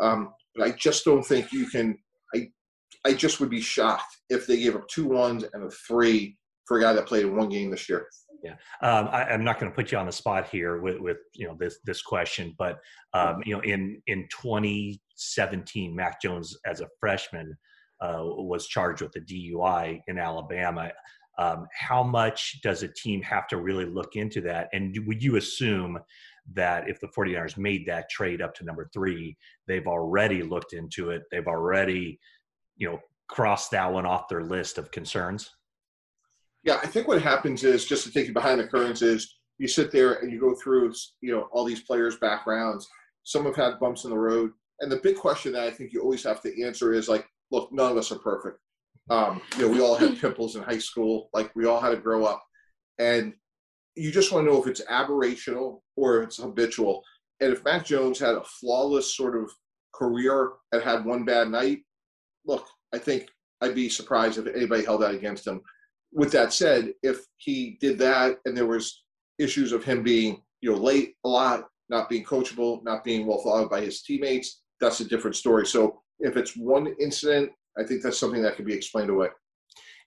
[0.00, 1.98] um, but I just don't think you can.
[2.34, 2.48] I
[3.04, 6.36] I just would be shocked if they gave up two ones and a three
[6.66, 8.06] for a guy that played one game this year.
[8.44, 11.16] Yeah, um, I, am not going to put you on the spot here with, with
[11.34, 12.78] you know this this question, but
[13.14, 17.56] um, you know in in 2017, Mac Jones as a freshman
[18.00, 20.92] uh, was charged with a DUI in Alabama.
[21.38, 24.68] Um, how much does a team have to really look into that?
[24.72, 25.98] And would you assume
[26.55, 31.11] that if the 49ers made that trade up to number three, they've already looked into
[31.11, 31.22] it?
[31.31, 32.18] They've already,
[32.77, 32.98] you know,
[33.29, 35.51] crossed that one off their list of concerns?
[36.64, 39.68] Yeah, I think what happens is just to take you behind the curtains is you
[39.68, 42.88] sit there and you go through, you know, all these players' backgrounds.
[43.24, 44.51] Some have had bumps in the road.
[44.81, 47.70] And the big question that I think you always have to answer is like, look,
[47.72, 48.59] none of us are perfect.
[49.10, 51.30] Um, you know, we all had pimples in high school.
[51.32, 52.42] Like we all had to grow up,
[52.98, 53.34] and
[53.94, 57.02] you just want to know if it's aberrational or if it's habitual.
[57.40, 59.50] And if Mac Jones had a flawless sort of
[59.94, 61.80] career and had one bad night,
[62.46, 63.28] look, I think
[63.60, 65.60] I'd be surprised if anybody held that against him.
[66.12, 69.02] With that said, if he did that and there was
[69.38, 73.42] issues of him being, you know, late a lot, not being coachable, not being well
[73.42, 75.66] thought of by his teammates, that's a different story.
[75.66, 79.28] So if it's one incident, I think that's something that can be explained away.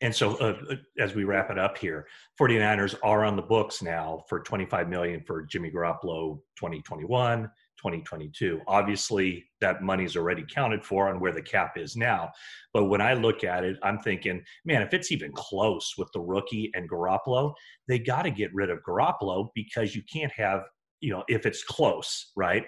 [0.01, 0.57] And so, uh,
[0.97, 2.07] as we wrap it up here,
[2.39, 8.61] 49ers are on the books now for 25 million for Jimmy Garoppolo 2021, 2022.
[8.67, 12.31] Obviously, that money's already counted for on where the cap is now.
[12.73, 16.21] But when I look at it, I'm thinking, man, if it's even close with the
[16.21, 17.53] rookie and Garoppolo,
[17.87, 20.63] they got to get rid of Garoppolo because you can't have,
[20.99, 22.65] you know, if it's close, right?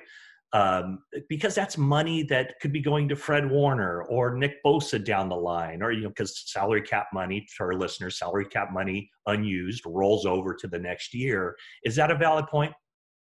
[0.54, 5.28] Um, because that's money that could be going to Fred Warner or Nick Bosa down
[5.28, 9.10] the line, or you know, because salary cap money to our listeners, salary cap money
[9.26, 11.56] unused rolls over to the next year.
[11.84, 12.72] Is that a valid point?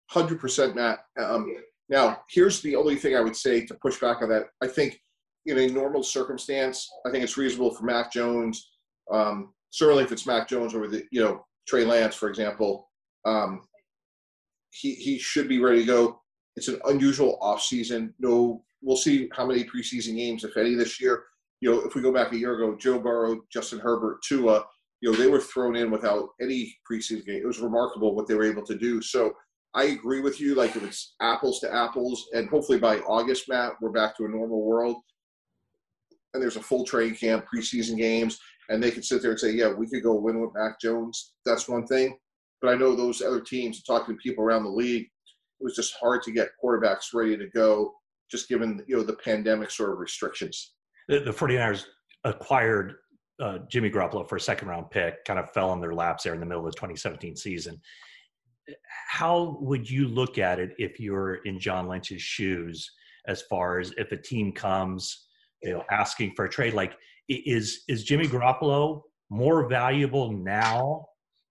[0.10, 1.00] Hundred percent, Matt.
[1.20, 1.56] Um,
[1.88, 4.48] now, here's the only thing I would say to push back on that.
[4.64, 5.00] I think
[5.46, 8.72] in a normal circumstance, I think it's reasonable for Mac Jones.
[9.12, 12.90] Um, certainly, if it's Mac Jones or the you know Trey Lance, for example,
[13.24, 13.62] um,
[14.72, 16.23] he he should be ready to go
[16.56, 18.14] it's an unusual offseason.
[18.20, 21.24] No, we'll see how many preseason games, if any, this year.
[21.62, 24.66] You know, if we go back a year ago, Joe Burrow, Justin Herbert, Tua,
[25.02, 27.42] you know, they were thrown in without any preseason game.
[27.42, 29.02] It was remarkable what they were able to do.
[29.02, 29.34] So
[29.74, 30.56] I agree with you.
[30.56, 34.30] Like if it's apples to apples, and hopefully by August, Matt, we're back to a
[34.30, 34.98] normal world.
[36.34, 38.40] And there's a full training camp, preseason games,
[38.70, 41.34] and they can sit there and say, "Yeah, we could go win with Mac Jones."
[41.46, 42.18] That's one thing.
[42.62, 45.10] But I know those other teams, talking to people around the league,
[45.64, 47.94] was just hard to get quarterbacks ready to go,
[48.30, 50.74] just given you know the pandemic sort of restrictions.
[51.08, 51.86] The, the 49ers
[52.24, 52.96] acquired
[53.42, 56.34] uh, Jimmy Garoppolo for a second round pick, kind of fell on their laps there
[56.34, 57.82] in the middle of the 2017 season.
[59.10, 62.90] How would you look at it if you're in John Lynch's shoes,
[63.28, 65.28] as far as if a team comes,
[65.62, 66.74] you know, asking for a trade?
[66.74, 66.94] Like,
[67.28, 71.06] is is Jimmy Garoppolo more valuable now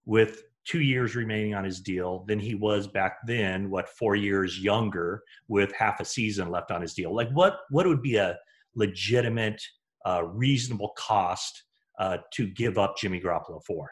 [0.05, 4.59] with two years remaining on his deal than he was back then what four years
[4.59, 7.13] younger with half a season left on his deal.
[7.13, 8.37] Like what what would be a
[8.75, 9.61] legitimate
[10.05, 11.63] uh, reasonable cost
[11.99, 13.91] uh, to give up jimmy garoppolo for?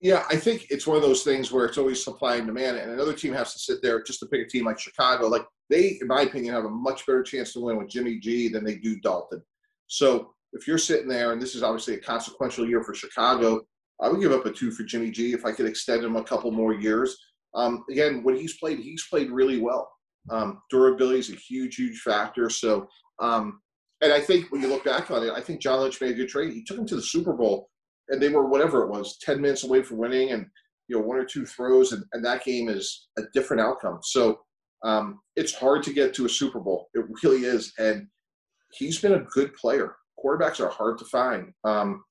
[0.00, 2.90] Yeah i think it's one of those things where it's always supply and demand and
[2.90, 5.98] another team has to sit there just to pick a team like chicago like they
[6.00, 8.76] in my opinion have a much better chance to win with jimmy g than they
[8.76, 9.42] do dalton.
[9.86, 13.62] So if you're sitting there and this is obviously a consequential year for chicago
[14.02, 16.24] I would give up a two for Jimmy G if I could extend him a
[16.24, 17.16] couple more years.
[17.54, 19.90] Um, again, when he's played, he's played really well.
[20.30, 22.48] Um, durability is a huge, huge factor.
[22.50, 22.86] So,
[23.20, 23.60] um,
[24.00, 26.14] and I think when you look back on it, I think John Lynch made a
[26.14, 26.52] good trade.
[26.52, 27.68] He took him to the Super Bowl,
[28.08, 30.46] and they were whatever it was, ten minutes away from winning, and
[30.88, 33.98] you know one or two throws, and, and that game is a different outcome.
[34.02, 34.40] So
[34.84, 36.88] um, it's hard to get to a Super Bowl.
[36.94, 38.06] It really is, and
[38.72, 39.96] he's been a good player.
[40.22, 41.52] Quarterbacks are hard to find.
[41.64, 42.02] Um,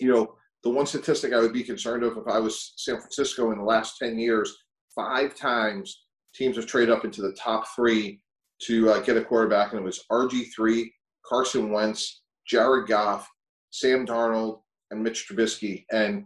[0.00, 0.34] you know,
[0.68, 3.64] the one statistic I would be concerned of if I was San Francisco in the
[3.64, 4.54] last 10 years,
[4.94, 6.04] five times
[6.34, 8.20] teams have traded up into the top three
[8.64, 10.90] to uh, get a quarterback, and it was RG3,
[11.24, 13.28] Carson Wentz, Jared Goff,
[13.70, 14.60] Sam Darnold,
[14.90, 15.84] and Mitch Trubisky.
[15.90, 16.24] And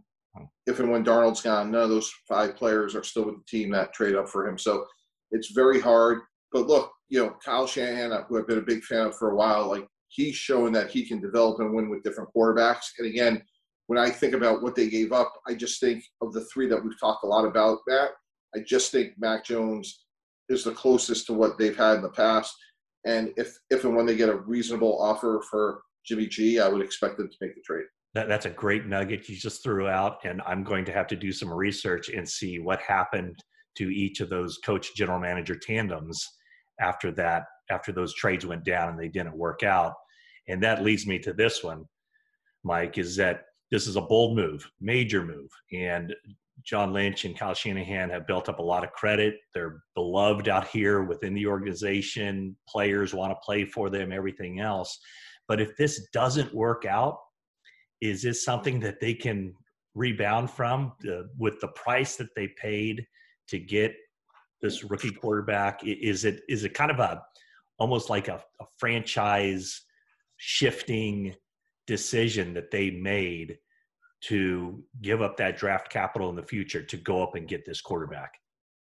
[0.66, 3.70] if and when Darnold's gone, none of those five players are still with the team
[3.70, 4.59] that trade up for him.
[4.59, 4.86] So
[5.30, 6.20] it's very hard.
[6.53, 9.36] But look, you know, Kyle Shanahan, who I've been a big fan of for a
[9.36, 12.86] while, like he's showing that he can develop and win with different quarterbacks.
[12.99, 13.43] And again,
[13.93, 16.82] when I think about what they gave up, I just think of the three that
[16.82, 18.12] we've talked a lot about, Matt.
[18.57, 20.07] I just think Mac Jones
[20.49, 22.57] is the closest to what they've had in the past.
[23.05, 26.80] And if if and when they get a reasonable offer for Jimmy G, I would
[26.80, 27.84] expect them to make the trade.
[28.14, 31.16] That, that's a great nugget you just threw out, and I'm going to have to
[31.16, 33.36] do some research and see what happened
[33.76, 36.26] to each of those coach general manager tandems
[36.80, 39.93] after that after those trades went down and they didn't work out.
[40.49, 41.84] And that leads me to this one,
[42.64, 43.43] Mike, is that
[43.73, 45.51] this is a bold move, major move.
[45.73, 46.14] And
[46.62, 49.37] John Lynch and Kyle Shanahan have built up a lot of credit.
[49.55, 52.55] They're beloved out here within the organization.
[52.68, 55.01] Players want to play for them, everything else.
[55.49, 57.18] But if this doesn't work out,
[58.03, 59.55] is this something that they can
[59.95, 60.93] rebound from
[61.39, 63.07] with the price that they paid
[63.49, 63.95] to get
[64.61, 65.81] this rookie quarterback?
[65.83, 67.23] Is it is it kind of a
[67.79, 69.81] almost like a, a franchise
[70.37, 71.35] shifting
[71.87, 73.59] decision that they made
[74.22, 77.80] to give up that draft capital in the future to go up and get this
[77.80, 78.33] quarterback?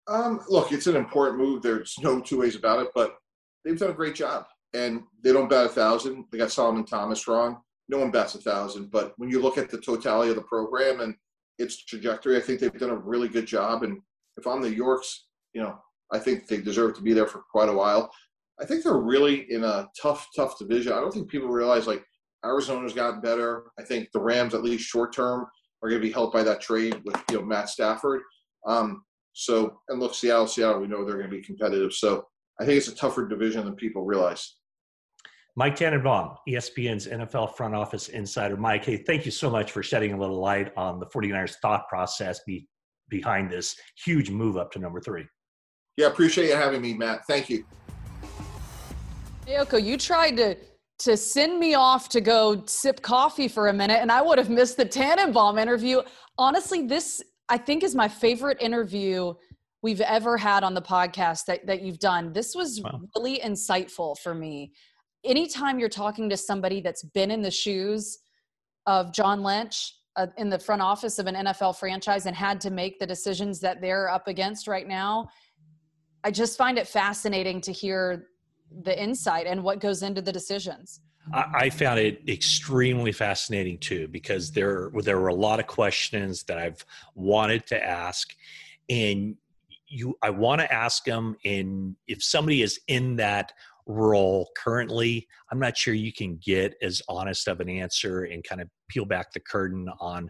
[0.08, 1.62] Um, look, it's an important move.
[1.62, 3.16] There's no two ways about it, but
[3.64, 4.46] they've done a great job.
[4.74, 6.26] And they don't bet a thousand.
[6.32, 7.62] They got Solomon Thomas wrong.
[7.88, 8.92] No one bats a thousand.
[8.92, 11.16] But when you look at the totality of the program and
[11.58, 13.84] its trajectory, I think they've done a really good job.
[13.84, 14.02] And
[14.38, 15.80] if I'm the Yorks, you know,
[16.12, 18.12] I think they deserve to be there for quite a while.
[18.60, 20.94] I think they're really in a tough, tough division.
[20.94, 22.04] I don't think people realize like
[22.46, 23.64] Arizona's gotten better.
[23.80, 25.46] I think the Rams, at least short term,
[25.82, 28.22] are going to be helped by that trade with you know Matt Stafford.
[28.66, 31.94] Um, so and look, Seattle, Seattle, we know they're going to be competitive.
[31.94, 32.26] So
[32.60, 34.56] I think it's a tougher division than people realize.
[35.58, 38.58] Mike Tannenbaum, ESPN's NFL front office insider.
[38.58, 41.88] Mike, hey, thank you so much for shedding a little light on the 49ers thought
[41.88, 42.68] process be,
[43.10, 45.26] behind this huge move up to number three.
[45.96, 47.26] Yeah, appreciate you having me, Matt.
[47.26, 47.66] Thank you.
[49.48, 50.58] Yoko, you tried to
[51.00, 54.50] to send me off to go sip coffee for a minute and I would have
[54.50, 56.02] missed the Tannenbaum interview.
[56.38, 59.34] Honestly, this I think is my favorite interview
[59.84, 62.34] we've ever had on the podcast that, that you've done.
[62.34, 63.02] This was wow.
[63.16, 64.74] really insightful for me.
[65.24, 68.18] Anytime you're talking to somebody that's been in the shoes
[68.88, 72.72] of John Lynch uh, in the front office of an NFL franchise and had to
[72.72, 75.28] make the decisions that they're up against right now,
[76.24, 78.28] I just find it fascinating to hear
[78.84, 81.02] the insight and what goes into the decisions.
[81.34, 86.60] I found it extremely fascinating too because there there were a lot of questions that
[86.60, 86.86] I've
[87.16, 88.36] wanted to ask,
[88.90, 89.36] and
[89.88, 91.36] you I want to ask them.
[91.44, 93.54] And if somebody is in that
[93.88, 98.62] role currently, I'm not sure you can get as honest of an answer and kind
[98.62, 100.30] of peel back the curtain on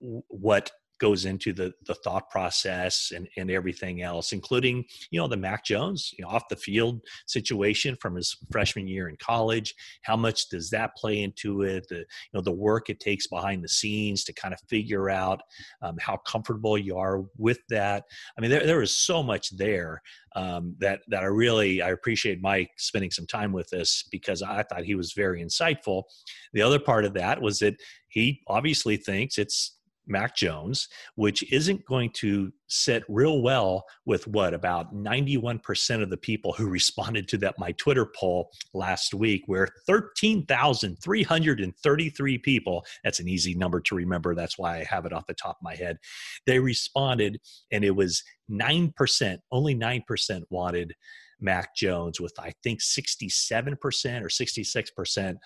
[0.00, 0.70] what
[1.00, 5.64] goes into the the thought process and and everything else including you know the mac
[5.64, 9.74] jones you know off the field situation from his freshman year in college.
[10.02, 11.86] How much does that play into it?
[11.88, 15.40] The you know the work it takes behind the scenes to kind of figure out
[15.82, 18.04] um, how comfortable you are with that.
[18.36, 20.02] I mean there, there is so much there
[20.36, 24.62] um, that that i really i appreciate mike spending some time with us because i
[24.62, 26.04] thought he was very insightful.
[26.52, 27.74] The other part of that was that
[28.08, 29.76] he obviously thinks it's
[30.10, 36.16] Mac Jones, which isn't going to sit real well with what about 91% of the
[36.16, 43.28] people who responded to that my Twitter poll last week, where 13,333 people, that's an
[43.28, 44.34] easy number to remember.
[44.34, 45.98] That's why I have it off the top of my head.
[46.46, 47.40] They responded,
[47.70, 50.94] and it was 9%, only 9% wanted
[51.40, 55.36] Mac Jones, with I think 67% or 66%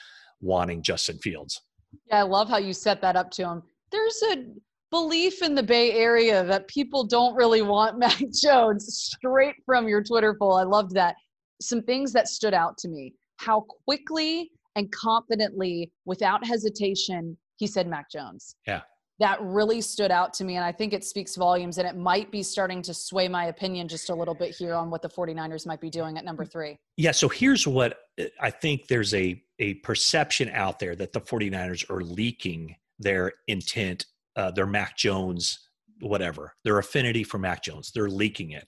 [0.40, 1.60] wanting Justin Fields.
[2.06, 3.62] Yeah, I love how you set that up to him
[3.94, 4.44] there's a
[4.90, 10.02] belief in the Bay Area that people don't really want Mac Jones straight from your
[10.02, 10.56] Twitter poll.
[10.56, 11.16] I loved that.
[11.60, 17.86] Some things that stood out to me how quickly and confidently, without hesitation, he said
[17.86, 18.56] Mac Jones.
[18.66, 18.82] Yeah.
[19.20, 20.56] That really stood out to me.
[20.56, 21.78] And I think it speaks volumes.
[21.78, 24.90] And it might be starting to sway my opinion just a little bit here on
[24.90, 26.76] what the 49ers might be doing at number three.
[26.96, 27.12] Yeah.
[27.12, 31.88] So here's what uh, I think there's a, a perception out there that the 49ers
[31.88, 35.68] are leaking their intent, uh, their Mac Jones,
[36.00, 37.92] whatever, their affinity for Mac Jones.
[37.94, 38.66] They're leaking it.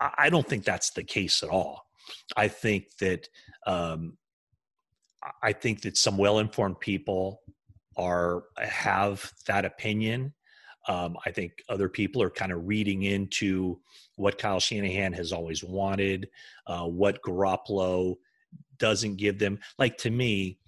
[0.00, 1.82] I don't think that's the case at all.
[2.36, 3.28] I think that
[3.66, 4.16] um,
[5.42, 7.42] I think that some well-informed people
[7.96, 10.32] are have that opinion.
[10.88, 13.80] Um, I think other people are kind of reading into
[14.14, 16.28] what Kyle Shanahan has always wanted,
[16.66, 18.16] uh, what Garoppolo
[18.78, 19.58] doesn't give them.
[19.78, 20.58] Like to me,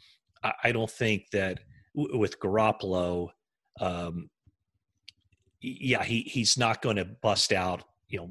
[0.43, 1.61] I, I don't think that
[1.95, 3.29] with Garoppolo,
[3.81, 4.31] um,
[5.61, 8.31] yeah, he he's not going to bust out, you know,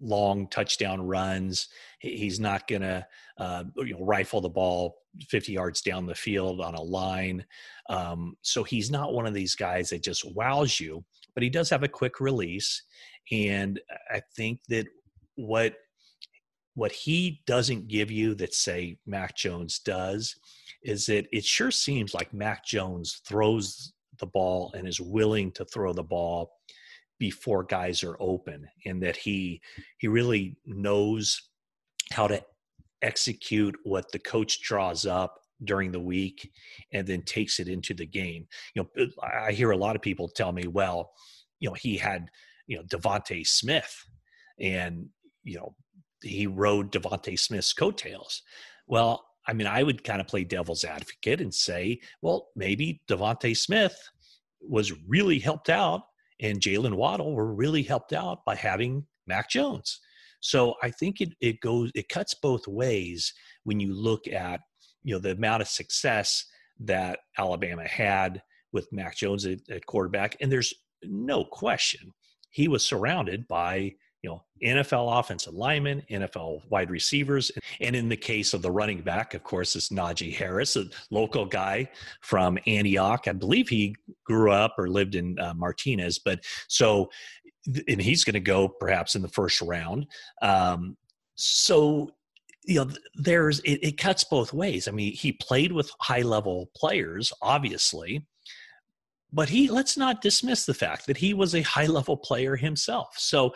[0.00, 1.68] long touchdown runs.
[1.98, 3.06] He's not going to,
[3.36, 4.96] uh, you know, rifle the ball
[5.28, 7.44] 50 yards down the field on a line.
[7.88, 11.04] Um, so he's not one of these guys that just wows you,
[11.34, 12.82] but he does have a quick release.
[13.30, 13.80] And
[14.10, 14.86] I think that
[15.34, 15.74] what
[16.74, 20.36] what he doesn't give you that say Mac Jones does
[20.82, 25.64] is that it sure seems like Mac Jones throws the ball and is willing to
[25.64, 26.52] throw the ball
[27.18, 29.60] before guys are open and that he
[29.98, 31.50] he really knows
[32.12, 32.42] how to
[33.02, 36.50] execute what the coach draws up during the week
[36.92, 38.46] and then takes it into the game.
[38.74, 41.12] You know, I hear a lot of people tell me, well,
[41.60, 42.30] you know, he had,
[42.66, 44.04] you know, DeVonta Smith
[44.58, 45.06] and,
[45.44, 45.74] you know,
[46.22, 48.42] he rode DeVonta Smith's coattails.
[48.86, 53.56] Well, I mean, I would kind of play devil's advocate and say, well, maybe DeVonta
[53.56, 53.96] Smith
[54.60, 56.02] was really helped out
[56.38, 59.98] and Jaylen Waddle were really helped out by having Mac Jones.
[60.38, 63.34] So I think it it goes it cuts both ways
[63.64, 64.60] when you look at
[65.02, 66.46] you know the amount of success
[66.78, 68.40] that Alabama had
[68.72, 70.72] with Mac Jones at, at quarterback, and there's
[71.02, 72.12] no question
[72.50, 77.50] he was surrounded by you know NFL offensive linemen, NFL wide receivers,
[77.80, 81.46] and in the case of the running back, of course, is Najee Harris, a local
[81.46, 81.88] guy
[82.20, 83.26] from Antioch.
[83.26, 87.10] I believe he grew up or lived in uh, Martinez, but so
[87.88, 90.06] and he's going to go perhaps in the first round.
[90.42, 90.96] Um,
[91.34, 92.10] so
[92.64, 94.86] you know there's it, it cuts both ways.
[94.88, 98.26] I mean, he played with high level players, obviously
[99.32, 103.14] but he let's not dismiss the fact that he was a high level player himself
[103.18, 103.54] so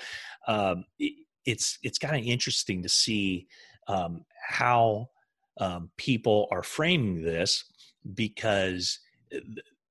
[0.48, 1.14] um, it,
[1.44, 3.46] it's it's kind of interesting to see
[3.88, 5.08] um, how
[5.60, 7.64] um, people are framing this
[8.14, 8.98] because
[9.34, 9.38] uh,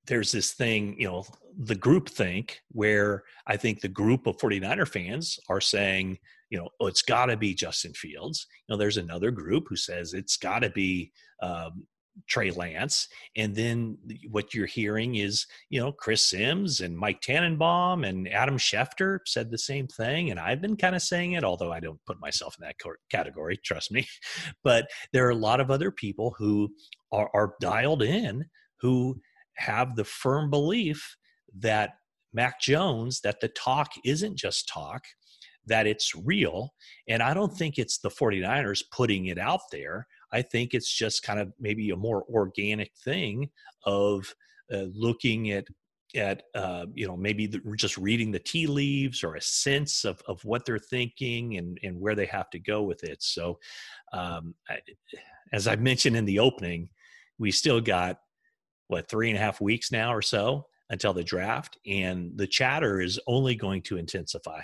[0.05, 1.25] there's this thing, you know,
[1.57, 6.17] the group think where I think the group of 49er fans are saying,
[6.49, 8.45] you know, oh, it's got to be Justin Fields.
[8.67, 11.85] You know, there's another group who says it's got to be um,
[12.27, 13.07] Trey Lance.
[13.35, 13.97] And then
[14.29, 19.49] what you're hearing is, you know, Chris Sims and Mike Tannenbaum and Adam Schefter said
[19.49, 20.31] the same thing.
[20.31, 22.75] And I've been kind of saying it, although I don't put myself in that
[23.09, 24.07] category, trust me.
[24.63, 26.69] But there are a lot of other people who
[27.11, 28.45] are, are dialed in
[28.79, 29.19] who
[29.55, 31.17] have the firm belief
[31.59, 31.91] that
[32.33, 35.03] Mac Jones, that the talk isn't just talk,
[35.65, 36.73] that it's real.
[37.07, 40.07] And I don't think it's the 49ers putting it out there.
[40.33, 43.49] I think it's just kind of maybe a more organic thing
[43.85, 44.33] of
[44.73, 45.67] uh, looking at
[46.15, 50.21] at uh, you know maybe the, just reading the tea leaves or a sense of,
[50.27, 53.23] of what they're thinking and, and where they have to go with it.
[53.23, 53.59] So
[54.13, 54.79] um, I,
[55.53, 56.89] as i mentioned in the opening
[57.37, 58.19] we still got
[58.87, 62.99] what three and a half weeks now or so until the draft and the chatter
[62.99, 64.61] is only going to intensify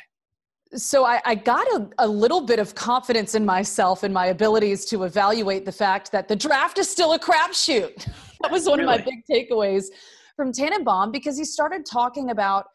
[0.76, 4.86] so I, I got a, a, little bit of confidence in myself and my abilities
[4.86, 8.07] to evaluate the fact that the draft is still a crapshoot.
[8.41, 8.93] that was one really?
[8.93, 9.86] of my big takeaways
[10.36, 12.67] from Tannenbaum because he started talking about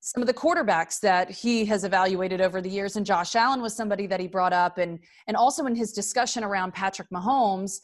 [0.00, 3.72] some of the quarterbacks that he has evaluated over the years, and Josh Allen was
[3.76, 4.98] somebody that he brought up, and
[5.28, 7.78] and also in his discussion around Patrick Mahomes,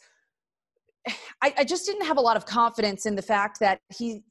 [1.41, 4.21] I, I just didn't have a lot of confidence in the fact that he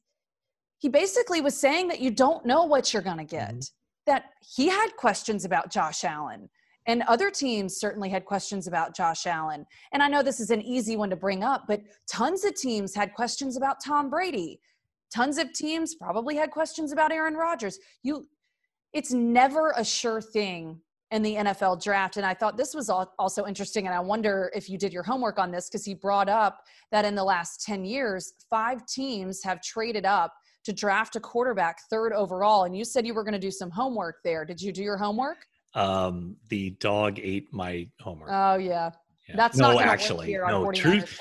[0.77, 3.49] he basically was saying that you don't know what you're going to get.
[3.49, 3.78] Mm-hmm
[4.09, 6.49] that he had questions about Josh Allen.
[6.87, 9.67] And other teams certainly had questions about Josh Allen.
[9.93, 12.95] And I know this is an easy one to bring up, but tons of teams
[12.95, 14.59] had questions about Tom Brady.
[15.13, 17.77] Tons of teams probably had questions about Aaron Rodgers.
[18.01, 18.27] You
[18.91, 20.81] it's never a sure thing
[21.11, 22.17] in the NFL draft.
[22.17, 23.85] And I thought this was also interesting.
[23.85, 27.05] And I wonder if you did your homework on this because he brought up that
[27.05, 30.33] in the last 10 years, five teams have traded up
[30.65, 32.65] to draft a quarterback third overall.
[32.65, 34.45] And you said you were going to do some homework there.
[34.45, 35.45] Did you do your homework?
[35.73, 38.29] Um, the dog ate my homework.
[38.31, 38.89] Oh yeah,
[39.27, 39.35] yeah.
[39.35, 41.19] that's no, not actually no truth.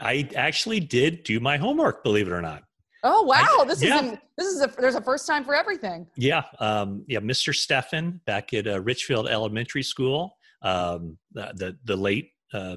[0.00, 2.02] I actually did do my homework.
[2.02, 2.62] Believe it or not.
[3.02, 4.02] Oh wow, I, this yeah.
[4.02, 6.06] is this is a there's a first time for everything.
[6.16, 7.20] Yeah, um, yeah.
[7.20, 7.54] Mr.
[7.54, 12.76] Steffen back at uh, Richfield Elementary School, um, the, the the late uh,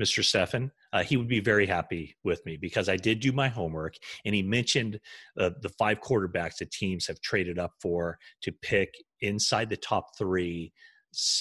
[0.00, 0.22] Mr.
[0.22, 3.96] Steffen uh, he would be very happy with me because I did do my homework.
[4.24, 4.98] And he mentioned
[5.38, 10.16] uh, the five quarterbacks that teams have traded up for to pick inside the top
[10.16, 10.72] three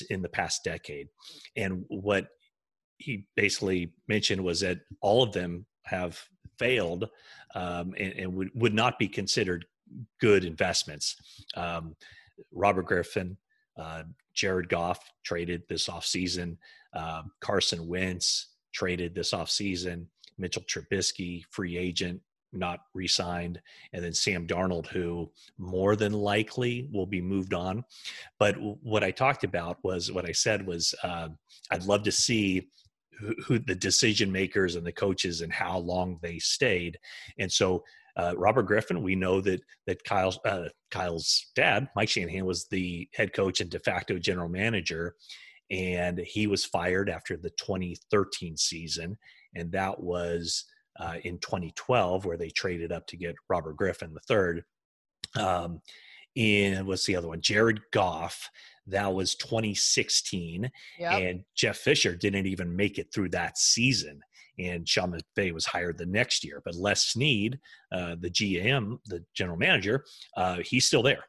[0.10, 1.08] in the past decade.
[1.56, 2.28] And what
[2.98, 6.22] he basically mentioned was that all of them have
[6.60, 7.10] failed
[7.56, 9.66] um, and, and would, would not be considered
[10.20, 11.16] good investments.
[11.56, 11.96] Um,
[12.52, 13.38] Robert Griffin,
[13.78, 14.04] uh,
[14.34, 16.58] Jared Goff traded this offseason,
[16.94, 20.06] uh, Carson Wentz, traded this offseason.
[20.38, 22.22] Mitchell Trubisky, free agent,
[22.52, 23.62] not re signed,
[23.94, 27.84] and then Sam Darnold, who more than likely will be moved on.
[28.40, 31.30] But what I talked about was what I said was uh,
[31.72, 32.70] I'd love to see.
[33.18, 37.00] Who, who the decision makers and the coaches and how long they stayed,
[37.40, 37.86] and so
[38.18, 43.10] uh, Robert Griffin, we know that that Kyle, uh, Kyle's dad, Mike Shanahan, was the
[43.14, 45.16] head coach and de facto general manager,
[45.70, 49.18] and he was fired after the 2013 season,
[49.56, 50.66] and that was
[51.00, 54.64] uh, in 2012 where they traded up to get Robert Griffin the third.
[55.38, 55.82] Um,
[56.38, 57.42] and what's the other one?
[57.42, 58.50] Jared Goff.
[58.88, 61.12] That was 2016, yep.
[61.12, 64.22] and Jeff Fisher didn't even make it through that season
[64.60, 66.62] and Sean McVay was hired the next year.
[66.64, 67.60] But Les Snead,
[67.92, 70.06] uh, the GM, the general manager,
[70.38, 71.24] uh, he's still there.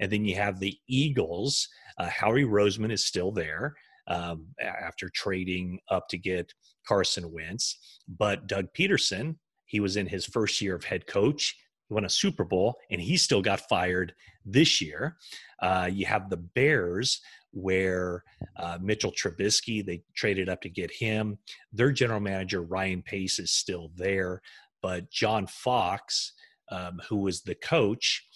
[0.00, 1.68] And then you have the Eagles.
[1.98, 3.74] Uh, Howie Roseman is still there
[4.08, 6.52] um, after trading up to get
[6.86, 8.00] Carson Wentz.
[8.08, 11.56] But Doug Pederson, he was in his first year of head coach.
[11.88, 14.14] He won a Super Bowl, and he still got fired
[14.44, 15.16] this year.
[15.60, 17.20] Uh, you have the Bears,
[17.52, 18.24] where
[18.56, 21.38] uh, Mitchell Trubisky, they traded up to get him.
[21.72, 24.42] Their general manager, Ryan Pace, is still there.
[24.80, 26.32] But John Fox,
[26.70, 28.26] um, who was the coach,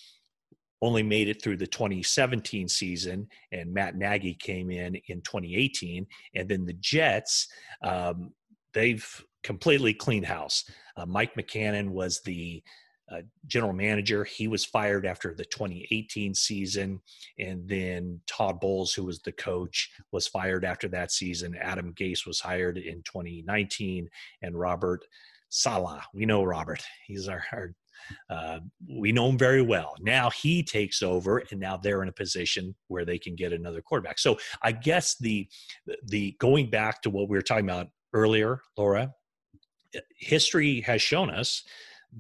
[0.83, 6.07] only made it through the 2017 season, and Matt Nagy came in in 2018.
[6.35, 7.49] And then the Jets,
[7.83, 8.33] um,
[8.75, 10.65] they've completely cleaned house.
[10.97, 12.63] Uh, Mike Maccagnan was the
[13.11, 14.25] uh, general manager.
[14.25, 17.01] He was fired after the 2018 season.
[17.39, 21.57] And then Todd Bowles, who was the coach, was fired after that season.
[21.61, 24.09] Adam Gase was hired in 2019.
[24.43, 25.05] And Robert
[25.49, 26.83] Saleh, we know Robert.
[27.07, 27.75] He's our, our
[28.31, 29.95] uh, we know him very well.
[30.01, 33.81] Now he takes over, and now they're in a position where they can get another
[33.81, 34.19] quarterback.
[34.19, 35.49] So I guess the
[36.05, 39.13] the going back to what we were talking about earlier, Laura,
[40.19, 41.65] history has shown us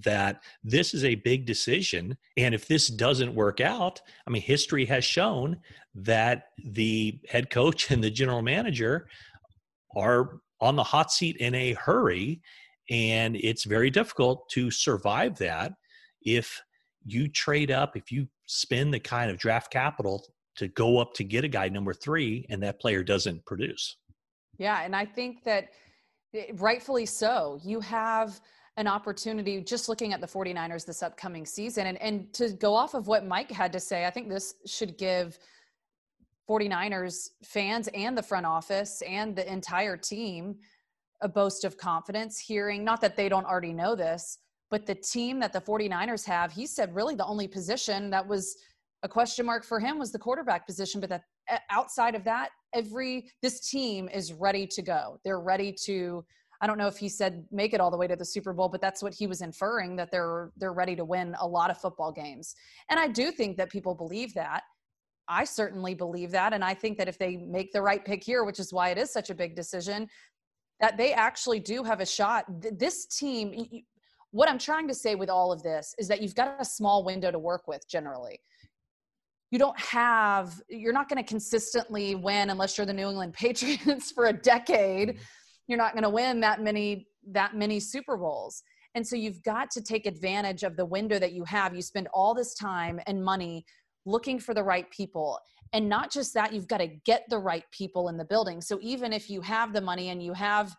[0.05, 2.17] that this is a big decision.
[2.37, 5.59] And if this doesn't work out, I mean, history has shown
[5.95, 9.09] that the head coach and the general manager
[9.97, 12.41] are on the hot seat in a hurry.
[12.91, 15.73] And it's very difficult to survive that
[16.23, 16.61] if
[17.05, 20.25] you trade up, if you spend the kind of draft capital
[20.57, 23.97] to go up to get a guy number three and that player doesn't produce.
[24.59, 24.83] Yeah.
[24.83, 25.69] And I think that
[26.35, 27.61] eh, rightfully so.
[27.63, 28.41] You have
[28.77, 31.87] an opportunity just looking at the 49ers this upcoming season.
[31.87, 34.99] And, and to go off of what Mike had to say, I think this should
[34.99, 35.39] give
[36.49, 40.57] 49ers fans and the front office and the entire team
[41.23, 44.39] a boast of confidence hearing, not that they don't already know this,
[44.71, 48.57] but the team that the 49ers have, he said really the only position that was
[49.03, 52.51] a question mark for him was the quarterback position, but that uh, outside of that,
[52.75, 55.19] every this team is ready to go.
[55.25, 56.25] They're ready to
[56.61, 58.69] I don't know if he said make it all the way to the Super Bowl,
[58.69, 61.79] but that's what he was inferring that they're they're ready to win a lot of
[61.79, 62.55] football games.
[62.91, 64.63] And I do think that people believe that.
[65.29, 68.45] I certainly believe that and I think that if they make the right pick here,
[68.45, 70.09] which is why it is such a big decision,
[70.81, 72.45] that they actually do have a shot.
[72.79, 73.67] This team
[74.31, 77.05] what I'm trying to say with all of this is that you've got a small
[77.05, 78.41] window to work with generally
[79.51, 84.11] you don't have you're not going to consistently win unless you're the New England Patriots
[84.11, 85.23] for a decade mm-hmm
[85.67, 88.63] you're not going to win that many that many Super Bowls.
[88.95, 91.75] And so you've got to take advantage of the window that you have.
[91.75, 93.65] You spend all this time and money
[94.07, 95.39] looking for the right people.
[95.73, 98.61] And not just that, you've got to get the right people in the building.
[98.61, 100.75] So even if you have the money and you have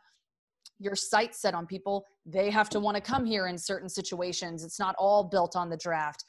[0.80, 4.64] your sights set on people, they have to want to come here in certain situations.
[4.64, 6.24] It's not all built on the draft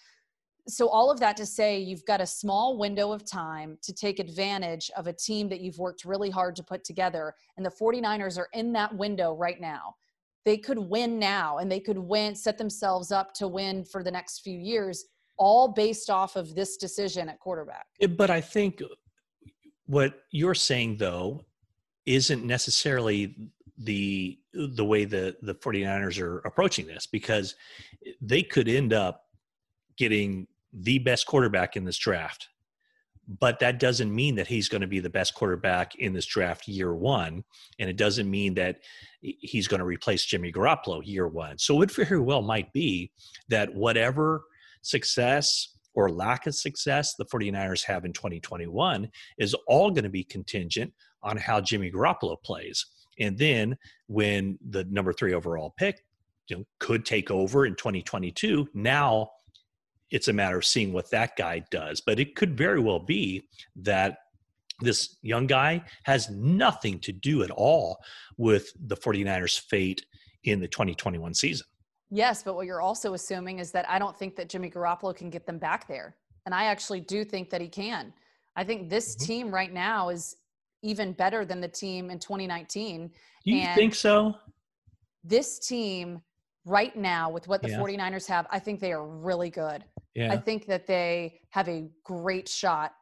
[0.68, 4.18] so all of that to say you've got a small window of time to take
[4.18, 8.38] advantage of a team that you've worked really hard to put together and the 49ers
[8.38, 9.94] are in that window right now.
[10.44, 14.10] They could win now and they could win set themselves up to win for the
[14.10, 15.06] next few years
[15.38, 17.86] all based off of this decision at quarterback.
[18.16, 18.82] But i think
[19.86, 21.44] what you're saying though
[22.04, 23.36] isn't necessarily
[23.78, 27.54] the the way the the 49ers are approaching this because
[28.20, 29.24] they could end up
[29.96, 32.48] getting the best quarterback in this draft.
[33.40, 36.66] But that doesn't mean that he's going to be the best quarterback in this draft
[36.66, 37.44] year one.
[37.78, 38.78] And it doesn't mean that
[39.20, 41.58] he's going to replace Jimmy Garoppolo year one.
[41.58, 43.12] So it very well might be
[43.48, 44.44] that whatever
[44.80, 50.24] success or lack of success the 49ers have in 2021 is all going to be
[50.24, 50.92] contingent
[51.22, 52.86] on how Jimmy Garoppolo plays.
[53.18, 56.04] And then when the number three overall pick
[56.48, 59.30] you know, could take over in 2022, now
[60.10, 62.00] it's a matter of seeing what that guy does.
[62.00, 64.18] But it could very well be that
[64.80, 67.98] this young guy has nothing to do at all
[68.36, 70.04] with the 49ers' fate
[70.44, 71.66] in the 2021 season.
[72.10, 75.30] Yes, but what you're also assuming is that I don't think that Jimmy Garoppolo can
[75.30, 76.16] get them back there.
[76.46, 78.12] And I actually do think that he can.
[78.56, 79.26] I think this mm-hmm.
[79.26, 80.36] team right now is
[80.82, 83.10] even better than the team in 2019.
[83.44, 84.34] You and think so?
[85.24, 86.22] This team
[86.64, 87.78] right now with what the yeah.
[87.78, 89.84] 49ers have, I think they are really good.
[90.14, 90.32] Yeah.
[90.32, 92.92] I think that they have a great shot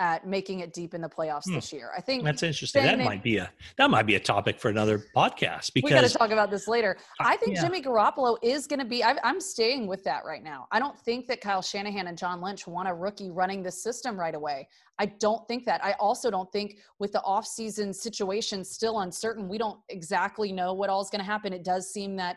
[0.00, 1.54] at making it deep in the playoffs hmm.
[1.54, 1.90] this year.
[1.96, 2.84] I think that's interesting.
[2.84, 6.04] That might be a that might be a topic for another podcast because we got
[6.04, 6.96] to talk about this later.
[7.20, 7.62] I think yeah.
[7.62, 9.02] Jimmy Garoppolo is going to be.
[9.02, 10.68] I, am staying with that right now.
[10.70, 14.18] I don't think that Kyle Shanahan and John Lynch want a rookie running the system
[14.18, 14.68] right away.
[15.00, 15.84] I don't think that.
[15.84, 20.90] I also don't think with the offseason situation still uncertain, we don't exactly know what
[20.90, 21.52] all is going to happen.
[21.52, 22.36] It does seem that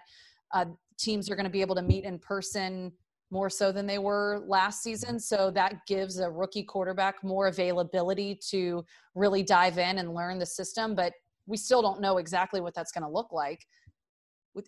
[0.54, 0.66] uh,
[0.98, 2.92] teams are going to be able to meet in person
[3.32, 5.16] more so than they were last season.
[5.16, 5.20] Mm-hmm.
[5.20, 10.46] So that gives a rookie quarterback more availability to really dive in and learn the
[10.46, 10.96] system.
[10.96, 11.14] But
[11.48, 13.66] we still don't know exactly what that's going to look like.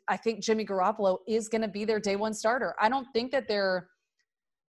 [0.08, 2.74] I think Jimmy Garoppolo is going to be their day one starter.
[2.80, 3.90] I don't think that there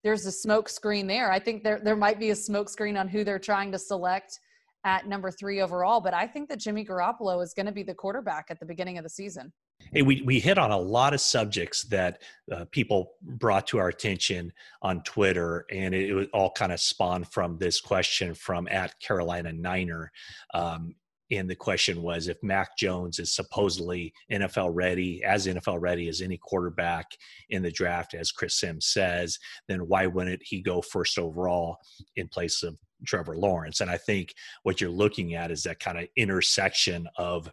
[0.02, 1.30] there's a smoke screen there.
[1.30, 4.40] I think there there might be a smoke screen on who they're trying to select
[4.84, 6.00] at number three overall.
[6.00, 8.98] But I think that Jimmy Garoppolo is going to be the quarterback at the beginning
[8.98, 9.52] of the season.
[9.92, 13.88] Hey, we, we hit on a lot of subjects that uh, people brought to our
[13.88, 18.98] attention on Twitter, and it, it all kind of spawned from this question from at
[19.00, 20.10] Carolina Niner.
[20.54, 20.94] Um,
[21.32, 26.20] and the question was if Mac Jones is supposedly NFL ready, as NFL ready as
[26.20, 27.06] any quarterback
[27.48, 31.78] in the draft, as Chris Sims says, then why wouldn't he go first overall
[32.16, 32.76] in place of
[33.06, 33.80] Trevor Lawrence?
[33.80, 37.50] And I think what you're looking at is that kind of intersection of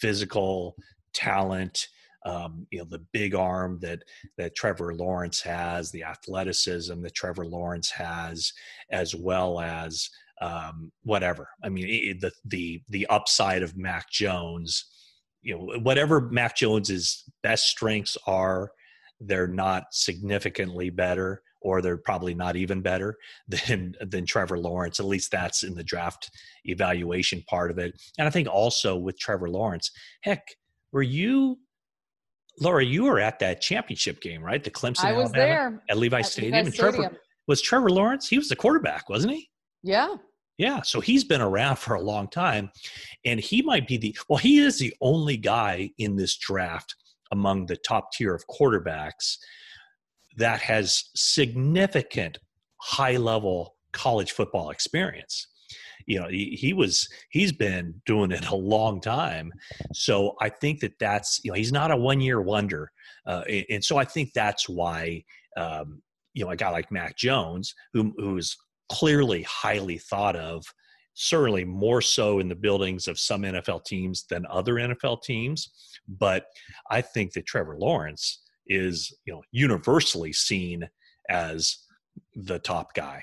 [0.00, 0.76] physical
[1.18, 1.88] talent,
[2.24, 4.02] um, you know, the big arm that
[4.36, 8.52] that Trevor Lawrence has, the athleticism that Trevor Lawrence has,
[8.90, 10.08] as well as
[10.40, 11.48] um, whatever.
[11.64, 14.86] I mean, it, the the the upside of Mac Jones,
[15.42, 18.70] you know, whatever Mac Jones's best strengths are,
[19.20, 23.16] they're not significantly better, or they're probably not even better
[23.48, 25.00] than than Trevor Lawrence.
[25.00, 26.30] At least that's in the draft
[26.64, 28.00] evaluation part of it.
[28.18, 29.90] And I think also with Trevor Lawrence,
[30.22, 30.46] heck,
[30.92, 31.58] were you
[32.60, 34.62] Laura, you were at that championship game, right?
[34.62, 36.54] The Clemson I was Alabama, there at Levi at Stadium.
[36.54, 37.16] Levi and Trevor Stadium.
[37.46, 38.28] was Trevor Lawrence.
[38.28, 39.48] He was the quarterback, wasn't he?
[39.82, 40.16] Yeah.
[40.56, 40.82] Yeah.
[40.82, 42.70] So he's been around for a long time.
[43.24, 46.94] And he might be the well, he is the only guy in this draft
[47.30, 49.36] among the top tier of quarterbacks
[50.36, 52.38] that has significant
[52.80, 55.48] high level college football experience
[56.08, 59.52] you know he, he, was he's been doing it a long time.
[59.92, 62.90] So i think that that's you know he's not a one year wonder
[63.26, 65.22] uh, and so i think that's why
[65.56, 66.02] um,
[66.34, 68.56] you know a guy like mac jones who who's
[68.90, 70.64] clearly highly thought of
[71.14, 75.70] certainly more so in the buildings of some nfl teams than other nfl teams
[76.06, 76.46] but
[76.90, 80.88] i think that trevor lawrence is you know universally seen
[81.28, 81.78] as
[82.34, 83.22] the top guy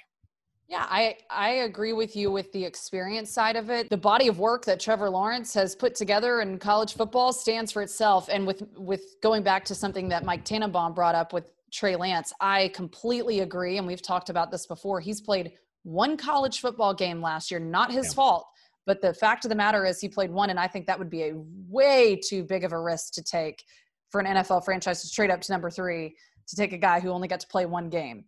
[0.67, 3.89] yeah, I, I agree with you with the experience side of it.
[3.89, 7.83] The body of work that Trevor Lawrence has put together in college football stands for
[7.83, 8.29] itself.
[8.31, 12.33] And with with going back to something that Mike Tannenbaum brought up with Trey Lance,
[12.41, 13.77] I completely agree.
[13.77, 14.99] And we've talked about this before.
[14.99, 15.53] He's played
[15.83, 18.13] one college football game last year, not his yeah.
[18.13, 18.47] fault.
[18.87, 21.09] But the fact of the matter is he played one, and I think that would
[21.09, 21.33] be a
[21.67, 23.63] way too big of a risk to take
[24.09, 26.15] for an NFL franchise to trade up to number three
[26.47, 28.25] to take a guy who only got to play one game.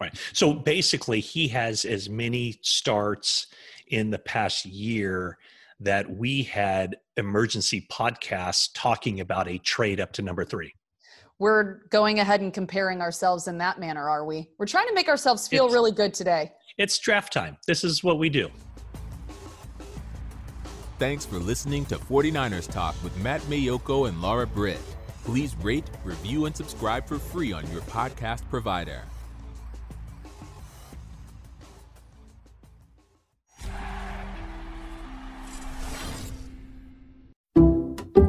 [0.00, 0.18] Right.
[0.32, 3.46] So basically, he has as many starts
[3.88, 5.38] in the past year
[5.80, 10.74] that we had emergency podcasts talking about a trade up to number three.
[11.38, 14.48] We're going ahead and comparing ourselves in that manner, are we?
[14.58, 16.52] We're trying to make ourselves feel it's, really good today.
[16.78, 17.56] It's draft time.
[17.66, 18.50] This is what we do.
[20.98, 24.80] Thanks for listening to 49ers Talk with Matt Maiocco and Laura Britt.
[25.24, 29.02] Please rate, review, and subscribe for free on your podcast provider.